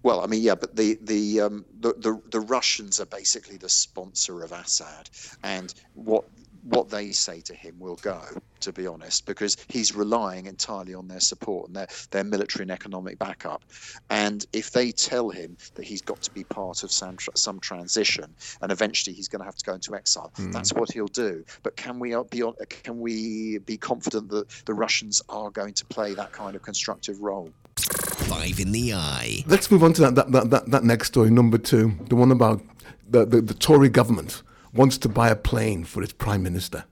Well, 0.04 0.22
I 0.22 0.28
mean, 0.28 0.42
yeah, 0.42 0.56
but 0.56 0.76
the 0.76 0.98
the, 1.02 1.42
um, 1.42 1.66
the 1.82 1.94
the 1.98 2.22
the 2.32 2.40
Russians 2.40 3.00
are 3.00 3.06
basically 3.06 3.58
the 3.58 3.70
sponsor 3.70 4.42
of 4.42 4.52
Assad, 4.52 5.10
and 5.44 5.74
what 5.94 6.26
what 6.70 6.90
they 6.90 7.12
say 7.12 7.42
to 7.42 7.54
him 7.54 7.76
will 7.80 7.96
go, 7.98 8.22
to 8.62 8.72
be 8.72 8.86
honest, 8.88 9.26
because 9.26 9.58
he's 9.68 9.96
relying 9.96 10.46
entirely 10.46 10.94
on 10.94 11.08
their 11.08 11.20
support 11.20 11.68
and 11.68 11.76
their, 11.76 11.88
their 12.12 12.24
military 12.24 12.64
and 12.64 12.72
economic 12.72 13.18
backup. 13.18 13.64
And 14.10 14.46
if 14.54 14.72
they 14.72 14.92
tell 14.92 15.30
him 15.30 15.58
that 15.76 15.86
he's 15.86 16.02
got 16.02 16.22
to 16.22 16.32
be 16.32 16.44
part 16.44 16.84
of 16.84 16.92
some, 16.92 17.18
some 17.36 17.60
transition 17.60 18.34
and 18.62 18.72
eventually 18.72 19.16
he's 19.16 19.28
going 19.28 19.40
to 19.40 19.46
have 19.46 19.56
to 19.56 19.66
go 19.66 19.74
into 19.74 19.96
exile, 19.96 20.32
mm. 20.38 20.52
that's 20.52 20.74
what 20.74 20.92
he'll 20.92 21.08
do. 21.08 21.44
But 21.64 21.76
can 21.76 22.00
we 22.00 22.16
be 22.30 22.44
can 22.84 23.00
we 23.00 23.58
be 23.60 23.78
confident 23.78 24.30
that 24.30 24.50
the 24.66 24.74
Russians 24.74 25.22
are 25.30 25.50
going 25.50 25.74
to 25.74 25.86
play 25.86 26.14
that 26.14 26.32
kind 26.32 26.56
of 26.56 26.62
constructive 26.62 27.20
role? 27.20 27.52
Five 27.78 28.60
in 28.60 28.72
the 28.72 28.94
eye. 28.94 29.44
Let's 29.48 29.72
move 29.72 29.84
on 29.84 29.94
to 29.94 30.02
that 30.02 30.16
that, 30.16 30.32
that, 30.32 30.50
that, 30.50 30.72
that 30.72 30.84
next 30.84 31.08
story, 31.08 31.30
number 31.30 31.58
two, 31.58 31.94
the 32.10 32.16
one 32.16 32.32
about 32.32 32.62
the, 33.10 33.26
the, 33.26 33.42
the 33.42 33.54
Tory 33.54 33.90
government 33.90 34.44
wants 34.74 34.98
to 35.00 35.10
buy 35.10 35.30
a 35.30 35.36
plane 35.36 35.84
for 35.84 36.04
its 36.04 36.14
prime 36.14 36.44
minister. 36.44 36.86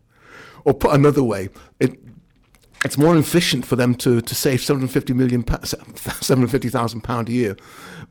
Or 0.64 0.74
put 0.74 0.94
another 0.94 1.24
way, 1.24 1.50
it, 1.80 2.00
it's 2.84 2.98
more 2.98 3.16
efficient 3.16 3.66
for 3.66 3.76
them 3.76 3.96
to, 3.96 4.22
to 4.22 4.36
save 4.36 4.62
750 4.62 5.14
million, 5.14 5.46
750,000 5.64 7.02
pound 7.02 7.30
a 7.30 7.32
year 7.32 7.58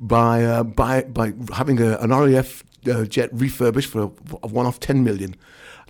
by, 0.00 0.44
uh, 0.44 0.62
by, 0.62 1.02
by 1.02 1.32
having 1.54 1.80
a, 1.80 1.96
an 1.98 2.10
RAF 2.10 2.64
uh, 2.90 3.04
jet 3.04 3.30
refurbished 3.32 3.90
for 3.90 4.02
a, 4.02 4.10
a 4.42 4.48
one-off 4.48 4.80
10 4.80 5.04
million 5.04 5.36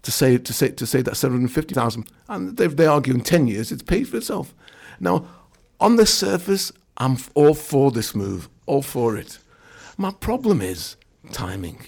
to 0.02 0.12
say, 0.12 0.38
to 0.38 0.52
say, 0.52 0.71
to 0.71 0.87
say 0.87 1.02
that 1.02 1.16
750,000, 1.16 2.06
and 2.28 2.56
they, 2.56 2.66
they 2.66 2.87
argue 2.87 3.14
in 3.14 3.21
10 3.21 3.49
years 3.49 3.73
it's 3.73 3.83
paid 3.83 4.09
for 4.09 4.16
itself. 4.16 4.54
Now, 5.00 5.26
on 5.80 5.97
the 5.97 6.06
surface, 6.06 6.73
I'm 6.97 7.18
all 7.35 7.54
for 7.54 7.90
this 7.90 8.14
move, 8.14 8.49
all 8.66 8.83
for 8.83 9.16
it. 9.16 9.38
My 9.99 10.11
problem 10.11 10.61
is 10.61 10.97
timing 11.33 11.80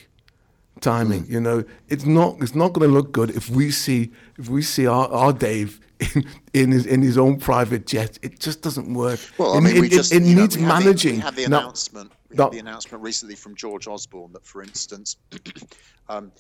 timing. 0.81 1.27
You 1.29 1.41
know, 1.41 1.65
it's 1.89 2.05
not 2.05 2.37
it's 2.41 2.55
not 2.55 2.73
going 2.73 2.89
to 2.89 2.95
look 2.95 3.13
good 3.13 3.31
if 3.31 3.51
we 3.51 3.71
see 3.71 4.13
if 4.39 4.49
we 4.49 4.63
see 4.63 4.87
our, 4.87 5.09
our 5.09 5.33
Dave 5.33 5.81
in, 6.15 6.25
in 6.55 6.73
his 6.73 6.87
in 6.87 7.03
his 7.03 7.19
own 7.19 7.39
private 7.39 7.87
jet. 7.87 8.19
It 8.23 8.41
just 8.41 8.63
doesn't 8.63 8.93
work. 8.93 9.21
Well, 9.39 9.57
I 9.57 9.61
mean, 9.61 9.77
it, 9.77 9.81
we 9.81 9.89
just, 9.89 10.13
it, 10.13 10.23
it 10.23 10.35
needs 10.35 10.57
know, 10.57 10.63
we 10.63 10.69
managing. 10.69 11.21
Had 11.21 11.35
the, 11.35 11.39
we 11.39 11.43
had 11.43 11.47
the 11.47 11.51
now, 11.51 11.59
announcement. 11.61 12.13
We 12.31 12.37
had 12.37 12.53
the 12.53 12.59
announcement 12.59 13.03
recently 13.03 13.35
from 13.35 13.55
George 13.55 13.89
Osborne 13.89 14.33
that, 14.33 14.47
for 14.47 14.63
instance, 14.63 15.17
um, 16.09 16.31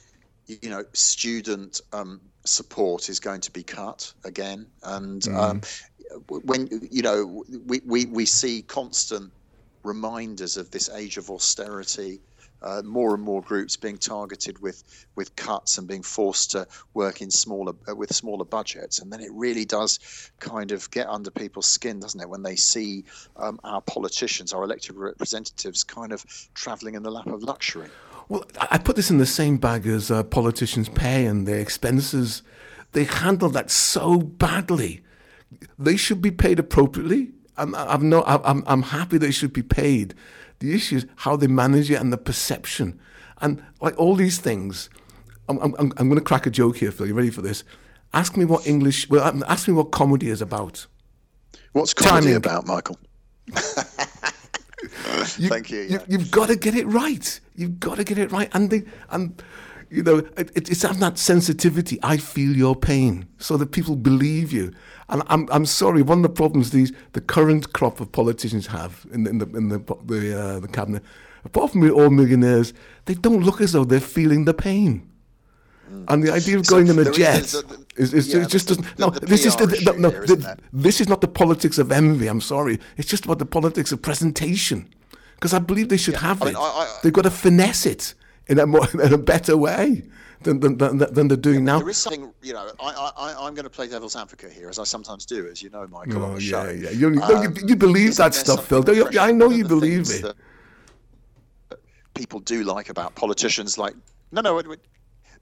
you 0.47 0.71
know, 0.71 0.85
student 0.93 1.81
um, 1.93 2.21
support 2.45 3.09
is 3.09 3.21
going 3.21 3.41
to 3.43 3.51
be 3.51 3.63
cut 3.63 4.13
again, 4.25 4.67
and 4.85 5.23
mm. 5.23 5.37
um, 5.37 5.61
when 6.29 6.69
you 6.91 7.03
know 7.03 7.45
we, 7.67 7.81
we 7.85 8.07
we 8.07 8.25
see 8.25 8.63
constant 8.63 9.33
reminders 9.83 10.57
of 10.57 10.71
this 10.71 10.91
age 10.91 11.17
of 11.17 11.31
austerity 11.31 12.21
uh, 12.63 12.83
more 12.85 13.15
and 13.15 13.23
more 13.23 13.43
groups 13.43 13.77
being 13.77 13.99
targeted 13.99 14.61
with 14.61 15.07
with 15.15 15.35
cuts 15.37 15.79
and 15.79 15.89
being 15.89 16.03
forced 16.03 16.51
to 16.53 16.67
work 16.95 17.21
in 17.21 17.31
smaller 17.31 17.73
uh, 17.89 17.95
with 17.95 18.15
smaller 18.15 18.45
budgets, 18.45 18.99
and 19.01 19.13
then 19.13 19.21
it 19.21 19.31
really 19.33 19.65
does 19.65 20.31
kind 20.41 20.73
of 20.73 20.91
get 20.91 21.09
under 21.09 21.31
people's 21.31 21.67
skin, 21.67 22.01
doesn't 22.01 22.21
it, 22.21 22.29
when 22.29 22.43
they 22.43 22.57
see 22.57 23.05
um, 23.37 23.59
our 23.65 23.81
politicians, 23.83 24.53
our 24.53 24.65
elected 24.65 24.97
representatives, 24.97 25.85
kind 25.85 26.13
of 26.13 26.25
travelling 26.55 26.95
in 26.95 27.03
the 27.03 27.11
lap 27.11 27.27
of 27.27 27.43
luxury. 27.43 27.89
Well, 28.29 28.45
I 28.71 28.79
put 28.79 28.97
this 28.97 29.11
in 29.11 29.19
the 29.19 29.27
same 29.27 29.57
bag 29.57 29.87
as 29.87 30.11
uh, 30.11 30.23
politicians' 30.23 30.89
pay 30.89 31.25
and 31.25 31.47
their 31.47 31.61
expenses. 31.61 32.43
They 32.93 33.05
handle 33.05 33.49
that 33.51 33.71
so 33.71 34.19
badly. 34.19 35.03
They 35.79 35.97
should 35.97 36.21
be 36.21 36.31
paid 36.31 36.59
appropriately. 36.59 37.33
I'm, 37.57 37.75
I'm, 37.75 38.13
I'm, 38.13 38.63
I'm 38.67 38.83
happy 38.83 39.19
they 39.19 39.31
should 39.31 39.53
be 39.53 39.63
paid. 39.63 40.15
The 40.61 40.75
issue 40.75 40.97
is 40.97 41.07
how 41.17 41.37
they 41.37 41.47
manage 41.47 41.91
it 41.91 42.01
and 42.01 42.13
the 42.13 42.19
perception. 42.19 42.99
And 43.41 43.63
like 43.81 43.97
all 43.99 44.17
these 44.17 44.39
things, 44.39 44.91
I'm, 45.49 45.59
I'm, 45.59 45.75
I'm 45.79 46.09
going 46.09 46.17
to 46.17 46.21
crack 46.21 46.47
a 46.47 46.51
joke 46.51 46.79
here, 46.79 46.91
Phil. 46.91 47.07
You 47.07 47.15
ready 47.15 47.31
for 47.31 47.43
this? 47.43 47.63
Ask 48.13 48.37
me 48.37 48.45
what 48.45 48.67
English, 48.67 49.09
well, 49.09 49.25
um, 49.25 49.45
ask 49.49 49.69
me 49.69 49.75
what 49.75 49.93
comedy 49.93 50.31
is 50.31 50.43
about. 50.43 50.87
What's 51.73 51.95
comedy 51.95 52.27
Timing. 52.27 52.37
about, 52.37 52.67
Michael? 52.67 52.99
you, 53.47 53.55
Thank 55.49 55.71
you. 55.71 55.83
Yeah. 55.83 56.03
You, 56.09 56.19
have 56.19 56.31
got 56.31 56.49
to 56.49 56.57
get 56.57 56.75
it 56.75 56.87
right. 56.87 57.41
You've 57.55 57.79
got 57.79 57.97
to 57.97 58.05
get 58.05 58.19
it 58.19 58.33
right. 58.33 58.49
And, 58.53 58.71
they, 58.71 58.83
and 59.11 59.41
you 59.91 60.03
know, 60.03 60.19
it, 60.37 60.51
it's 60.55 60.83
having 60.83 61.01
that 61.01 61.19
sensitivity. 61.19 61.99
I 62.03 62.17
feel 62.19 62.57
your 62.57 62.77
pain, 62.77 63.27
so 63.39 63.57
that 63.57 63.73
people 63.73 63.97
believe 63.97 64.53
you. 64.53 64.73
And 65.09 65.23
I'm, 65.29 65.49
I'm 65.51 65.67
sorry, 65.67 66.03
one 66.03 66.19
of 66.19 66.23
the 66.23 66.29
problems 66.29 66.71
these 66.71 66.93
the 67.13 67.21
current 67.21 67.73
crop 67.73 68.01
of 68.01 68.13
politicians 68.13 68.67
have 68.67 69.07
in 69.13 69.25
the 69.25 69.31
in 69.31 69.39
the 69.39 69.47
in 69.57 69.69
the 69.69 69.79
the, 70.05 70.41
uh, 70.41 70.61
the 70.61 70.69
cabinet, 70.69 71.03
apart 71.45 71.73
from 71.73 71.91
all 71.91 72.11
millionaires, 72.11 72.75
they 73.07 73.15
don't 73.15 73.43
look 73.43 73.61
as 73.61 73.73
though 73.73 73.85
they're 73.85 74.01
feeling 74.01 74.45
the 74.45 74.55
pain. 74.55 75.09
Mm. 75.91 76.05
And 76.09 76.23
the 76.23 76.33
idea 76.33 76.59
of 76.59 76.67
so 76.67 76.77
going 76.77 76.89
in 76.89 76.99
a 76.99 77.11
jet 77.11 77.45
is, 77.45 77.65
is, 77.97 78.15
is 78.15 78.35
yeah, 78.35 78.45
just 78.45 78.69
doesn't. 78.69 78.99
No, 78.99 79.09
the 79.11 79.25
this 79.25 79.47
is 79.47 79.57
the, 79.57 79.67
no, 79.85 79.93
no 79.93 80.11
the, 80.11 80.59
this 80.73 81.01
is 81.01 81.09
not 81.09 81.23
the 81.23 81.29
politics 81.29 81.79
of 81.79 81.91
envy. 81.91 82.27
I'm 82.27 82.43
sorry. 82.43 82.79
It's 82.99 83.09
just 83.09 83.25
about 83.25 83.39
the 83.39 83.47
politics 83.47 83.91
of 83.93 84.03
presentation. 84.03 84.89
Because 85.37 85.55
I 85.55 85.61
believe 85.61 85.89
they 85.89 85.97
should 85.97 86.15
yeah, 86.15 86.21
have 86.21 86.43
I 86.43 86.47
mean, 86.47 86.55
it. 86.57 86.59
I, 86.59 86.63
I, 86.63 86.99
They've 87.03 87.13
got 87.13 87.23
to 87.23 87.31
finesse 87.31 87.87
it 87.87 88.15
in 88.49 88.59
a 88.59 88.67
more 88.67 88.89
in 89.03 89.13
a 89.13 89.19
better 89.19 89.57
way 89.57 90.03
than, 90.43 90.61
than, 90.61 90.79
than, 90.79 90.99
than 90.99 91.29
they're 91.29 91.37
doing 91.37 91.61
yeah, 91.67 91.73
now. 91.73 91.79
There 91.81 91.89
is 91.89 91.97
something, 91.97 92.33
you 92.43 92.53
know, 92.53 92.71
I, 92.81 93.13
I, 93.17 93.47
I'm 93.47 93.55
going 93.55 93.65
to 93.65 93.71
play 93.71 93.89
devil's 93.89 94.17
advocate 94.17 94.53
here, 94.53 94.69
as 94.69 94.79
I 94.79 94.85
sometimes 94.85 95.27
do, 95.27 95.47
as 95.49 95.63
you 95.63 95.71
know, 95.71 95.87
Michael. 95.89 96.25
Oh, 96.25 96.39
yeah, 96.39 96.39
show. 96.39 96.71
yeah. 96.71 96.91
You, 96.91 97.21
um, 97.21 97.43
you, 97.43 97.55
you 97.69 97.77
believe 97.77 98.17
that 98.17 98.35
stuff, 98.35 98.67
Phil. 98.67 98.85
You, 98.95 99.09
I 99.19 99.33
know 99.33 99.51
you 99.51 99.65
believe 99.65 100.09
it. 100.11 100.37
People 102.15 102.41
do 102.41 102.63
like 102.65 102.89
about 102.89 103.15
politicians 103.15 103.79
like, 103.79 103.95
no, 104.33 104.41
no, 104.41 104.61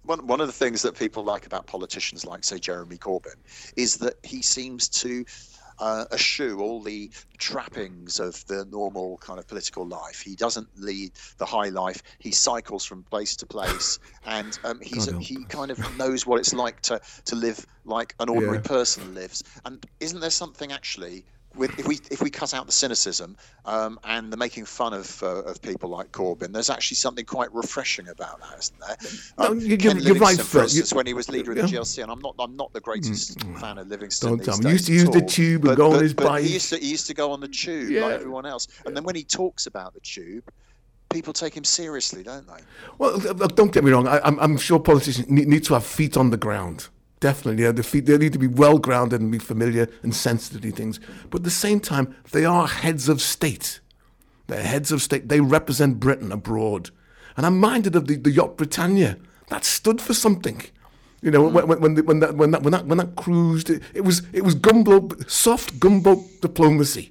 one, 0.05 0.27
one 0.27 0.41
of 0.41 0.47
the 0.47 0.53
things 0.53 0.83
that 0.83 0.97
people 0.97 1.25
like 1.25 1.47
about 1.47 1.67
politicians 1.67 2.25
like, 2.25 2.45
say, 2.45 2.59
Jeremy 2.59 2.97
Corbyn, 2.97 3.37
is 3.77 3.97
that 3.99 4.15
he 4.23 4.41
seems 4.43 4.89
to 4.89 5.25
uh, 5.79 6.05
eschew 6.13 6.61
all 6.61 6.81
the 6.81 7.11
trappings 7.39 8.21
of 8.21 8.45
the 8.47 8.65
normal 8.67 9.19
kind 9.19 9.39
of 9.39 9.47
political 9.47 9.87
life. 9.87 10.21
He 10.21 10.35
doesn't 10.35 10.69
lead 10.77 11.13
the 11.39 11.47
high 11.47 11.69
life. 11.69 12.03
He 12.19 12.31
cycles 12.31 12.85
from 12.85 13.03
place 13.05 13.37
to 13.37 13.47
place, 13.47 13.99
and 14.25 14.59
um, 14.65 14.81
he's 14.81 15.09
a, 15.09 15.19
he 15.19 15.45
kind 15.45 15.71
of 15.71 15.79
knows 15.97 16.27
what 16.27 16.39
it's 16.41 16.55
like 16.55 16.81
to 16.83 17.01
to 17.27 17.37
live 17.37 17.67
like 17.85 18.15
an 18.21 18.29
ordinary 18.29 18.59
yeah. 18.59 18.63
person 18.63 19.15
lives. 19.15 19.45
And 19.65 19.85
isn't 20.01 20.21
there 20.21 20.31
something 20.31 20.73
actually 20.73 21.25
with, 21.57 21.79
if 21.79 21.87
we 21.87 21.99
if 22.11 22.23
we 22.23 22.31
cut 22.31 22.55
out 22.55 22.67
the 22.67 22.73
cynicism 22.73 23.37
um, 23.65 23.99
and 24.05 24.33
the 24.33 24.37
making 24.37 24.65
fun 24.65 24.93
of 24.93 25.23
uh, 25.23 25.43
of 25.43 25.61
people 25.63 25.91
like 25.91 26.13
Corbyn, 26.13 26.53
there's 26.53 26.71
actually 26.71 26.97
something 26.97 27.25
quite 27.25 27.53
refreshing 27.55 28.09
about 28.09 28.41
that, 28.41 28.59
isn't 28.59 28.81
there? 28.81 28.97
Um, 29.39 29.59
no, 29.59 29.65
you, 29.65 29.77
Ken 29.77 29.99
you're 30.01 30.17
right, 30.17 30.39
for 30.39 30.63
instance, 30.63 30.93
when 30.93 31.07
he 31.07 31.15
was 31.15 31.29
leader 31.29 31.53
of 31.53 31.57
the 31.57 31.63
GLC, 31.63 32.03
and 32.03 32.11
I'm 32.11 32.21
not 32.21 32.35
I'm 32.39 32.57
not 32.57 32.73
the 32.73 32.81
greatest 32.81 33.39
mm. 33.39 33.61
fan 33.61 33.79
of 33.79 33.89
Livingstone. 33.89 34.39
Don't 34.39 34.45
tell 34.45 34.59
me. 34.59 34.67
He 34.67 34.73
used 34.73 34.87
to 34.87 34.93
use 34.93 35.11
the 35.11 35.23
tube 35.23 35.65
and 35.65 35.77
go 35.77 35.91
but, 35.91 35.97
on 35.97 36.03
his 36.03 36.15
bike. 36.15 36.45
He 36.45 36.55
used, 36.55 36.71
to, 36.71 36.79
he 36.79 36.91
used 36.91 37.07
to 37.07 37.15
go 37.15 37.33
on 37.33 37.41
the 37.41 37.49
tube 37.49 37.91
yeah. 37.91 38.03
like 38.03 38.15
everyone 38.15 38.47
else, 38.47 38.69
and 38.85 38.97
then 38.97 39.05
when 39.05 39.15
he 39.15 39.25
talks 39.25 39.67
about 39.67 39.95
the 39.95 40.01
tube, 40.01 40.45
people 41.09 41.33
take 41.33 41.57
him 41.57 41.65
seriously, 41.65 42.23
don't 42.23 42.47
they? 42.47 42.63
Well, 42.99 43.19
don't 43.19 43.73
get 43.73 43.85
me 43.85 43.91
wrong. 43.91 44.07
I, 44.09 44.21
am 44.25 44.57
sure 44.57 44.79
politicians 44.79 45.29
need, 45.29 45.49
need, 45.49 45.65
to 45.65 45.75
have 45.75 45.85
feet 45.85 46.17
on 46.17 46.31
the 46.31 46.37
ground. 46.37 46.89
Definitely, 47.27 47.65
yeah. 47.65 47.73
The 47.73 48.01
they 48.03 48.19
need 48.19 48.33
to 48.35 48.39
be 48.39 48.47
well 48.47 48.79
grounded 48.79 49.21
and 49.21 49.33
be 49.33 49.41
familiar 49.41 49.89
and 50.05 50.15
sensitive 50.15 50.61
to 50.61 50.71
things. 50.71 51.01
But 51.29 51.41
at 51.41 51.43
the 51.43 51.51
same 51.51 51.81
time, 51.81 52.15
they 52.31 52.45
are 52.45 52.69
heads 52.69 53.09
of 53.09 53.21
state. 53.21 53.81
They're 54.47 54.63
heads 54.63 54.93
of 54.93 55.03
state. 55.03 55.29
They 55.29 55.41
represent 55.41 55.99
Britain 55.99 56.31
abroad. 56.31 56.91
And 57.37 57.45
I'm 57.45 57.59
minded 57.59 57.97
of 57.97 58.07
the, 58.07 58.15
the 58.15 58.31
yacht 58.31 58.57
Britannia. 58.57 59.19
That 59.49 59.65
stood 59.65 60.01
for 60.01 60.15
something. 60.15 60.63
You 61.21 61.33
know, 61.33 61.43
when 61.49 61.67
when 61.67 61.81
when, 61.81 61.95
the, 61.95 62.05
when 62.05 62.21
that 62.21 62.37
when 62.37 62.53
that 62.53 62.63
when 62.63 62.71
that 62.71 62.87
when 62.87 62.99
that 62.99 63.17
cruised, 63.17 63.71
it, 63.71 63.83
it 63.93 64.03
was 64.03 64.23
it 64.33 64.45
was 64.45 64.55
gunboat 64.55 65.29
soft 65.29 65.81
gunboat 65.81 66.21
diplomacy, 66.41 67.11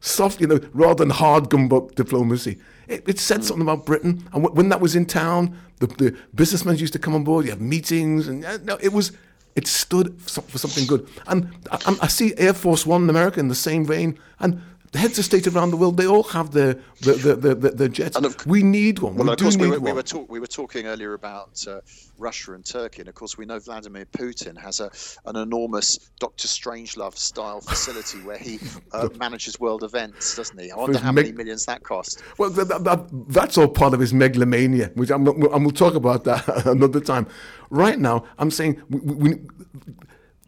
soft 0.00 0.40
you 0.40 0.48
know 0.48 0.58
rather 0.72 1.04
than 1.04 1.10
hard 1.10 1.50
gunboat 1.50 1.94
diplomacy. 1.94 2.58
It, 2.88 3.08
it 3.08 3.20
said 3.20 3.44
something 3.44 3.62
about 3.62 3.86
Britain, 3.86 4.28
and 4.32 4.44
wh- 4.44 4.54
when 4.56 4.70
that 4.70 4.80
was 4.80 4.96
in 4.96 5.06
town, 5.06 5.56
the, 5.78 5.86
the 5.86 6.16
businessmen 6.34 6.78
used 6.78 6.94
to 6.94 6.98
come 6.98 7.14
on 7.14 7.22
board. 7.22 7.44
You 7.44 7.52
have 7.52 7.60
meetings, 7.60 8.26
and 8.26 8.44
uh, 8.44 8.58
no, 8.64 8.76
it 8.80 8.92
was 8.92 9.12
it 9.56 9.66
stood 9.66 10.20
for, 10.22 10.58
something 10.58 10.86
good. 10.86 11.08
And 11.26 11.48
I, 11.72 11.96
I 12.02 12.06
see 12.06 12.34
Air 12.36 12.54
Force 12.54 12.86
One 12.86 13.04
in 13.04 13.10
America 13.10 13.40
in 13.40 13.48
the 13.48 13.54
same 13.54 13.84
vein, 13.84 14.18
and. 14.38 14.60
The 14.92 14.98
heads 14.98 15.18
of 15.18 15.24
state 15.24 15.46
around 15.46 15.70
the 15.70 15.76
world, 15.76 15.96
they 15.96 16.06
all 16.06 16.22
have 16.24 16.52
their 16.52 16.74
their, 17.00 17.14
their, 17.14 17.54
their, 17.54 17.70
their, 17.72 17.88
jets. 17.88 18.16
Of- 18.16 18.46
we 18.46 18.62
need 18.62 19.00
one. 19.00 19.14
Well, 19.16 19.26
we 19.26 19.32
of 19.32 19.38
do 19.38 19.44
course, 19.44 19.56
need 19.56 19.62
we 19.64 19.70
were, 19.70 19.80
we, 19.80 19.92
were 19.92 20.02
talk, 20.02 20.30
we 20.30 20.40
were 20.40 20.46
talking 20.46 20.86
earlier 20.86 21.14
about 21.14 21.64
uh, 21.66 21.80
Russia 22.18 22.54
and 22.54 22.64
Turkey, 22.64 23.00
and 23.00 23.08
of 23.08 23.14
course, 23.14 23.36
we 23.36 23.44
know 23.46 23.58
Vladimir 23.58 24.04
Putin 24.06 24.56
has 24.58 24.80
a 24.80 24.90
an 25.26 25.36
enormous 25.36 25.98
Doctor 26.18 26.48
Strangelove 26.48 27.16
style 27.16 27.60
facility 27.60 28.18
where 28.20 28.38
he 28.38 28.58
uh, 28.92 29.08
manages 29.18 29.58
world 29.58 29.82
events, 29.82 30.36
doesn't 30.36 30.58
he? 30.58 30.70
I 30.70 30.76
wonder 30.76 30.98
how 30.98 31.12
many 31.12 31.32
millions 31.32 31.66
that 31.66 31.82
cost. 31.82 32.22
Well, 32.38 32.50
that, 32.50 32.68
that, 32.68 32.84
that, 32.84 33.06
that's 33.28 33.58
all 33.58 33.68
part 33.68 33.94
of 33.94 34.00
his 34.00 34.14
megalomania, 34.14 34.90
which 34.94 35.10
I'm, 35.10 35.26
and 35.26 35.64
we'll 35.64 35.70
talk 35.70 35.94
about 35.94 36.24
that 36.24 36.46
another 36.66 37.00
time. 37.00 37.26
Right 37.70 37.98
now, 37.98 38.24
I'm 38.38 38.50
saying 38.50 38.80
we, 38.90 39.00
we, 39.00 39.14
we- 39.14 39.40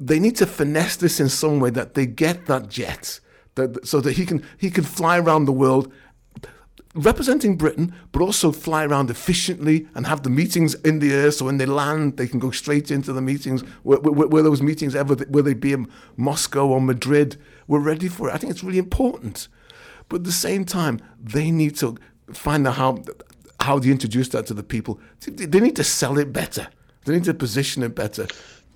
they 0.01 0.21
need 0.21 0.37
to 0.37 0.47
finesse 0.47 0.97
this 0.97 1.19
in 1.19 1.29
some 1.29 1.59
way 1.59 1.71
that 1.71 1.95
they 1.95 2.07
get 2.07 2.47
that 2.47 2.69
jet, 2.69 3.19
that, 3.59 3.87
so 3.87 4.01
that 4.01 4.13
he 4.13 4.25
can 4.25 4.43
he 4.57 4.71
can 4.71 4.85
fly 4.85 5.19
around 5.19 5.45
the 5.45 5.53
world, 5.53 5.93
representing 6.95 7.57
Britain, 7.57 7.95
but 8.13 8.23
also 8.23 8.53
fly 8.53 8.85
around 8.85 9.11
efficiently 9.11 9.87
and 9.95 10.07
have 10.07 10.23
the 10.23 10.31
meetings 10.31 10.75
in 10.75 10.99
the 10.99 11.13
air. 11.13 11.31
So 11.31 11.45
when 11.45 11.59
they 11.59 11.67
land, 11.67 12.17
they 12.17 12.27
can 12.27 12.39
go 12.39 12.51
straight 12.51 12.91
into 12.91 13.13
the 13.13 13.21
meetings. 13.21 13.61
Where, 13.83 14.43
those 14.43 14.63
meetings 14.63 14.95
ever, 14.95 15.15
will 15.29 15.43
they 15.43 15.55
be 15.55 15.73
in 15.73 15.89
Moscow 16.17 16.67
or 16.67 16.81
Madrid? 16.81 17.37
We're 17.67 17.81
ready 17.81 18.09
for 18.09 18.29
it. 18.29 18.35
I 18.35 18.39
think 18.39 18.51
it's 18.53 18.65
really 18.65 18.79
important. 18.79 19.49
But 20.09 20.21
at 20.21 20.25
the 20.25 20.33
same 20.33 20.65
time, 20.65 21.01
they 21.23 21.51
need 21.51 21.77
to 21.77 21.97
find 22.33 22.67
out 22.67 22.75
how 22.75 23.05
how 23.61 23.79
they 23.79 23.91
introduce 23.91 24.29
that 24.31 24.47
to 24.47 24.55
the 24.55 24.63
people. 24.63 25.01
They 25.27 25.61
need 25.61 25.77
to 25.77 25.85
sell 25.85 26.17
it 26.19 26.33
better. 26.33 26.69
They 27.05 27.15
need 27.15 27.25
to 27.25 27.35
position 27.35 27.83
it 27.83 27.95
better. 27.95 28.27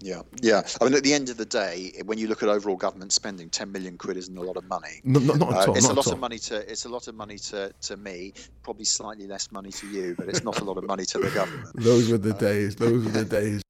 Yeah, 0.02 0.23
yeah. 0.42 0.62
I 0.80 0.85
mean, 0.85 0.94
at 0.94 1.04
the 1.04 1.14
end 1.14 1.28
of 1.28 1.37
the 1.37 1.44
day, 1.44 1.92
when 2.04 2.18
you 2.18 2.26
look 2.26 2.42
at 2.42 2.49
overall 2.49 2.76
government 2.76 3.12
spending, 3.12 3.49
10 3.49 3.71
million 3.71 3.97
quid 3.97 4.16
isn't 4.16 4.37
a 4.37 4.42
lot 4.42 4.56
of 4.56 4.64
money. 4.68 5.00
No, 5.04 5.21
no, 5.21 5.35
not 5.35 5.52
at 5.52 5.54
Uh, 5.54 5.71
all. 5.71 5.76
it's 5.76 5.87
not 5.87 5.92
a 5.92 6.00
lot 6.00 6.12
of 6.12 6.18
money 6.18 6.38
to 6.40 6.71
it's 6.71 6.85
a 6.85 6.88
lot 6.88 7.06
of 7.06 7.14
money 7.14 7.38
to, 7.38 7.73
to 7.82 7.97
me, 7.97 8.32
probably 8.64 8.85
slightly 8.85 9.26
less 9.28 9.52
money 9.52 9.71
to 9.71 9.87
you, 9.88 10.14
but 10.18 10.28
it's 10.28 10.42
not 10.42 10.61
a 10.61 10.64
lot 10.64 10.76
of 10.76 10.85
money 10.85 11.04
to 11.06 11.18
the 11.18 11.30
government. 11.30 11.68
Those 11.76 12.11
were 12.11 12.18
the 12.18 12.32
days. 12.35 12.75
Those 12.76 13.04
were 13.04 13.11
the 13.11 13.25
days. 13.25 13.62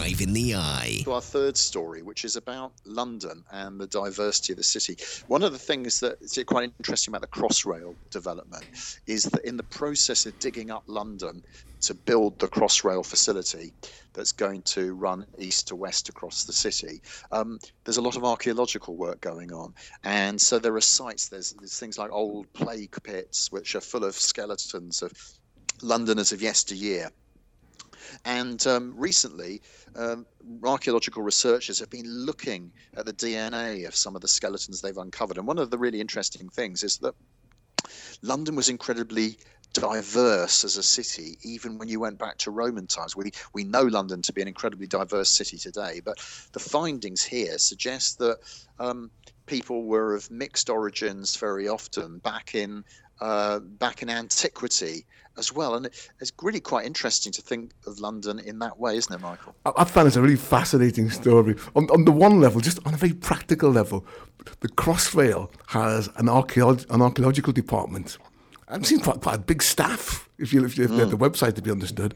In 0.00 0.32
the 0.32 0.54
eye. 0.54 1.02
to 1.04 1.12
our 1.12 1.20
third 1.20 1.58
story, 1.58 2.02
which 2.02 2.24
is 2.24 2.34
about 2.34 2.72
London 2.86 3.44
and 3.52 3.78
the 3.78 3.86
diversity 3.86 4.54
of 4.54 4.56
the 4.56 4.62
city. 4.62 4.96
One 5.28 5.42
of 5.42 5.52
the 5.52 5.58
things 5.58 6.00
that's 6.00 6.42
quite 6.44 6.72
interesting 6.78 7.12
about 7.12 7.20
the 7.20 7.28
Crossrail 7.28 7.94
development 8.10 8.64
is 9.06 9.24
that 9.24 9.44
in 9.44 9.58
the 9.58 9.62
process 9.62 10.24
of 10.24 10.38
digging 10.38 10.70
up 10.70 10.84
London 10.86 11.44
to 11.82 11.94
build 11.94 12.38
the 12.38 12.48
Crossrail 12.48 13.04
facility 13.04 13.72
that's 14.14 14.32
going 14.32 14.62
to 14.62 14.94
run 14.94 15.26
east 15.38 15.68
to 15.68 15.76
west 15.76 16.08
across 16.08 16.44
the 16.44 16.52
city, 16.52 17.02
um, 17.30 17.58
there's 17.84 17.98
a 17.98 18.02
lot 18.02 18.16
of 18.16 18.24
archaeological 18.24 18.96
work 18.96 19.20
going 19.20 19.52
on. 19.52 19.74
And 20.02 20.40
so 20.40 20.58
there 20.58 20.74
are 20.76 20.80
sites, 20.80 21.28
there's, 21.28 21.52
there's 21.52 21.78
things 21.78 21.98
like 21.98 22.10
old 22.10 22.50
plague 22.54 22.96
pits, 23.02 23.52
which 23.52 23.74
are 23.74 23.82
full 23.82 24.04
of 24.04 24.14
skeletons 24.14 25.02
of 25.02 25.12
Londoners 25.82 26.32
of 26.32 26.42
yesteryear. 26.42 27.10
And 28.24 28.64
um, 28.66 28.94
recently, 28.96 29.62
um, 29.96 30.26
archaeological 30.64 31.22
researchers 31.22 31.78
have 31.78 31.90
been 31.90 32.08
looking 32.08 32.72
at 32.96 33.06
the 33.06 33.12
DNA 33.12 33.86
of 33.86 33.94
some 33.94 34.14
of 34.14 34.22
the 34.22 34.28
skeletons 34.28 34.80
they've 34.80 34.96
uncovered. 34.96 35.38
And 35.38 35.46
one 35.46 35.58
of 35.58 35.70
the 35.70 35.78
really 35.78 36.00
interesting 36.00 36.48
things 36.48 36.82
is 36.82 36.98
that 36.98 37.14
London 38.22 38.56
was 38.56 38.68
incredibly 38.68 39.38
diverse 39.72 40.64
as 40.64 40.76
a 40.76 40.82
city, 40.82 41.38
even 41.44 41.78
when 41.78 41.88
you 41.88 42.00
went 42.00 42.18
back 42.18 42.36
to 42.38 42.50
Roman 42.50 42.86
times. 42.86 43.14
We 43.16 43.30
we 43.54 43.64
know 43.64 43.82
London 43.82 44.22
to 44.22 44.32
be 44.32 44.42
an 44.42 44.48
incredibly 44.48 44.86
diverse 44.86 45.30
city 45.30 45.58
today, 45.58 46.00
but 46.04 46.18
the 46.52 46.58
findings 46.58 47.22
here 47.22 47.56
suggest 47.58 48.18
that 48.18 48.38
um, 48.78 49.10
people 49.46 49.84
were 49.84 50.14
of 50.14 50.30
mixed 50.30 50.70
origins 50.70 51.36
very 51.36 51.68
often 51.68 52.18
back 52.18 52.54
in 52.54 52.84
uh, 53.20 53.58
back 53.58 54.02
in 54.02 54.10
antiquity 54.10 55.04
as 55.38 55.52
well. 55.52 55.74
And 55.74 55.86
it's 55.86 56.32
really 56.42 56.60
quite 56.60 56.86
interesting 56.86 57.32
to 57.32 57.42
think 57.42 57.72
of 57.86 57.98
London 57.98 58.38
in 58.38 58.58
that 58.60 58.78
way, 58.78 58.96
isn't 58.96 59.12
it, 59.12 59.20
Michael? 59.20 59.54
I, 59.64 59.84
found 59.84 60.06
it's 60.06 60.16
a 60.16 60.22
really 60.22 60.36
fascinating 60.36 61.10
story. 61.10 61.56
On, 61.74 61.90
on 61.90 62.04
the 62.04 62.12
one 62.12 62.40
level, 62.40 62.60
just 62.60 62.78
on 62.86 62.94
a 62.94 62.96
very 62.96 63.14
practical 63.14 63.70
level, 63.70 64.06
the 64.60 64.68
Crossrail 64.68 65.50
has 65.68 66.08
an, 66.16 66.26
archaeolog- 66.26 66.88
an 66.90 67.02
archaeological 67.02 67.52
department. 67.52 68.18
I've 68.68 68.86
seen 68.86 69.00
quite, 69.00 69.20
quite 69.20 69.36
a 69.36 69.40
big 69.40 69.62
staff, 69.62 70.28
if 70.38 70.52
you 70.52 70.64
if 70.64 70.78
you 70.78 70.86
have 70.86 71.10
the 71.10 71.18
website 71.18 71.54
to 71.56 71.62
be 71.62 71.70
understood. 71.70 72.14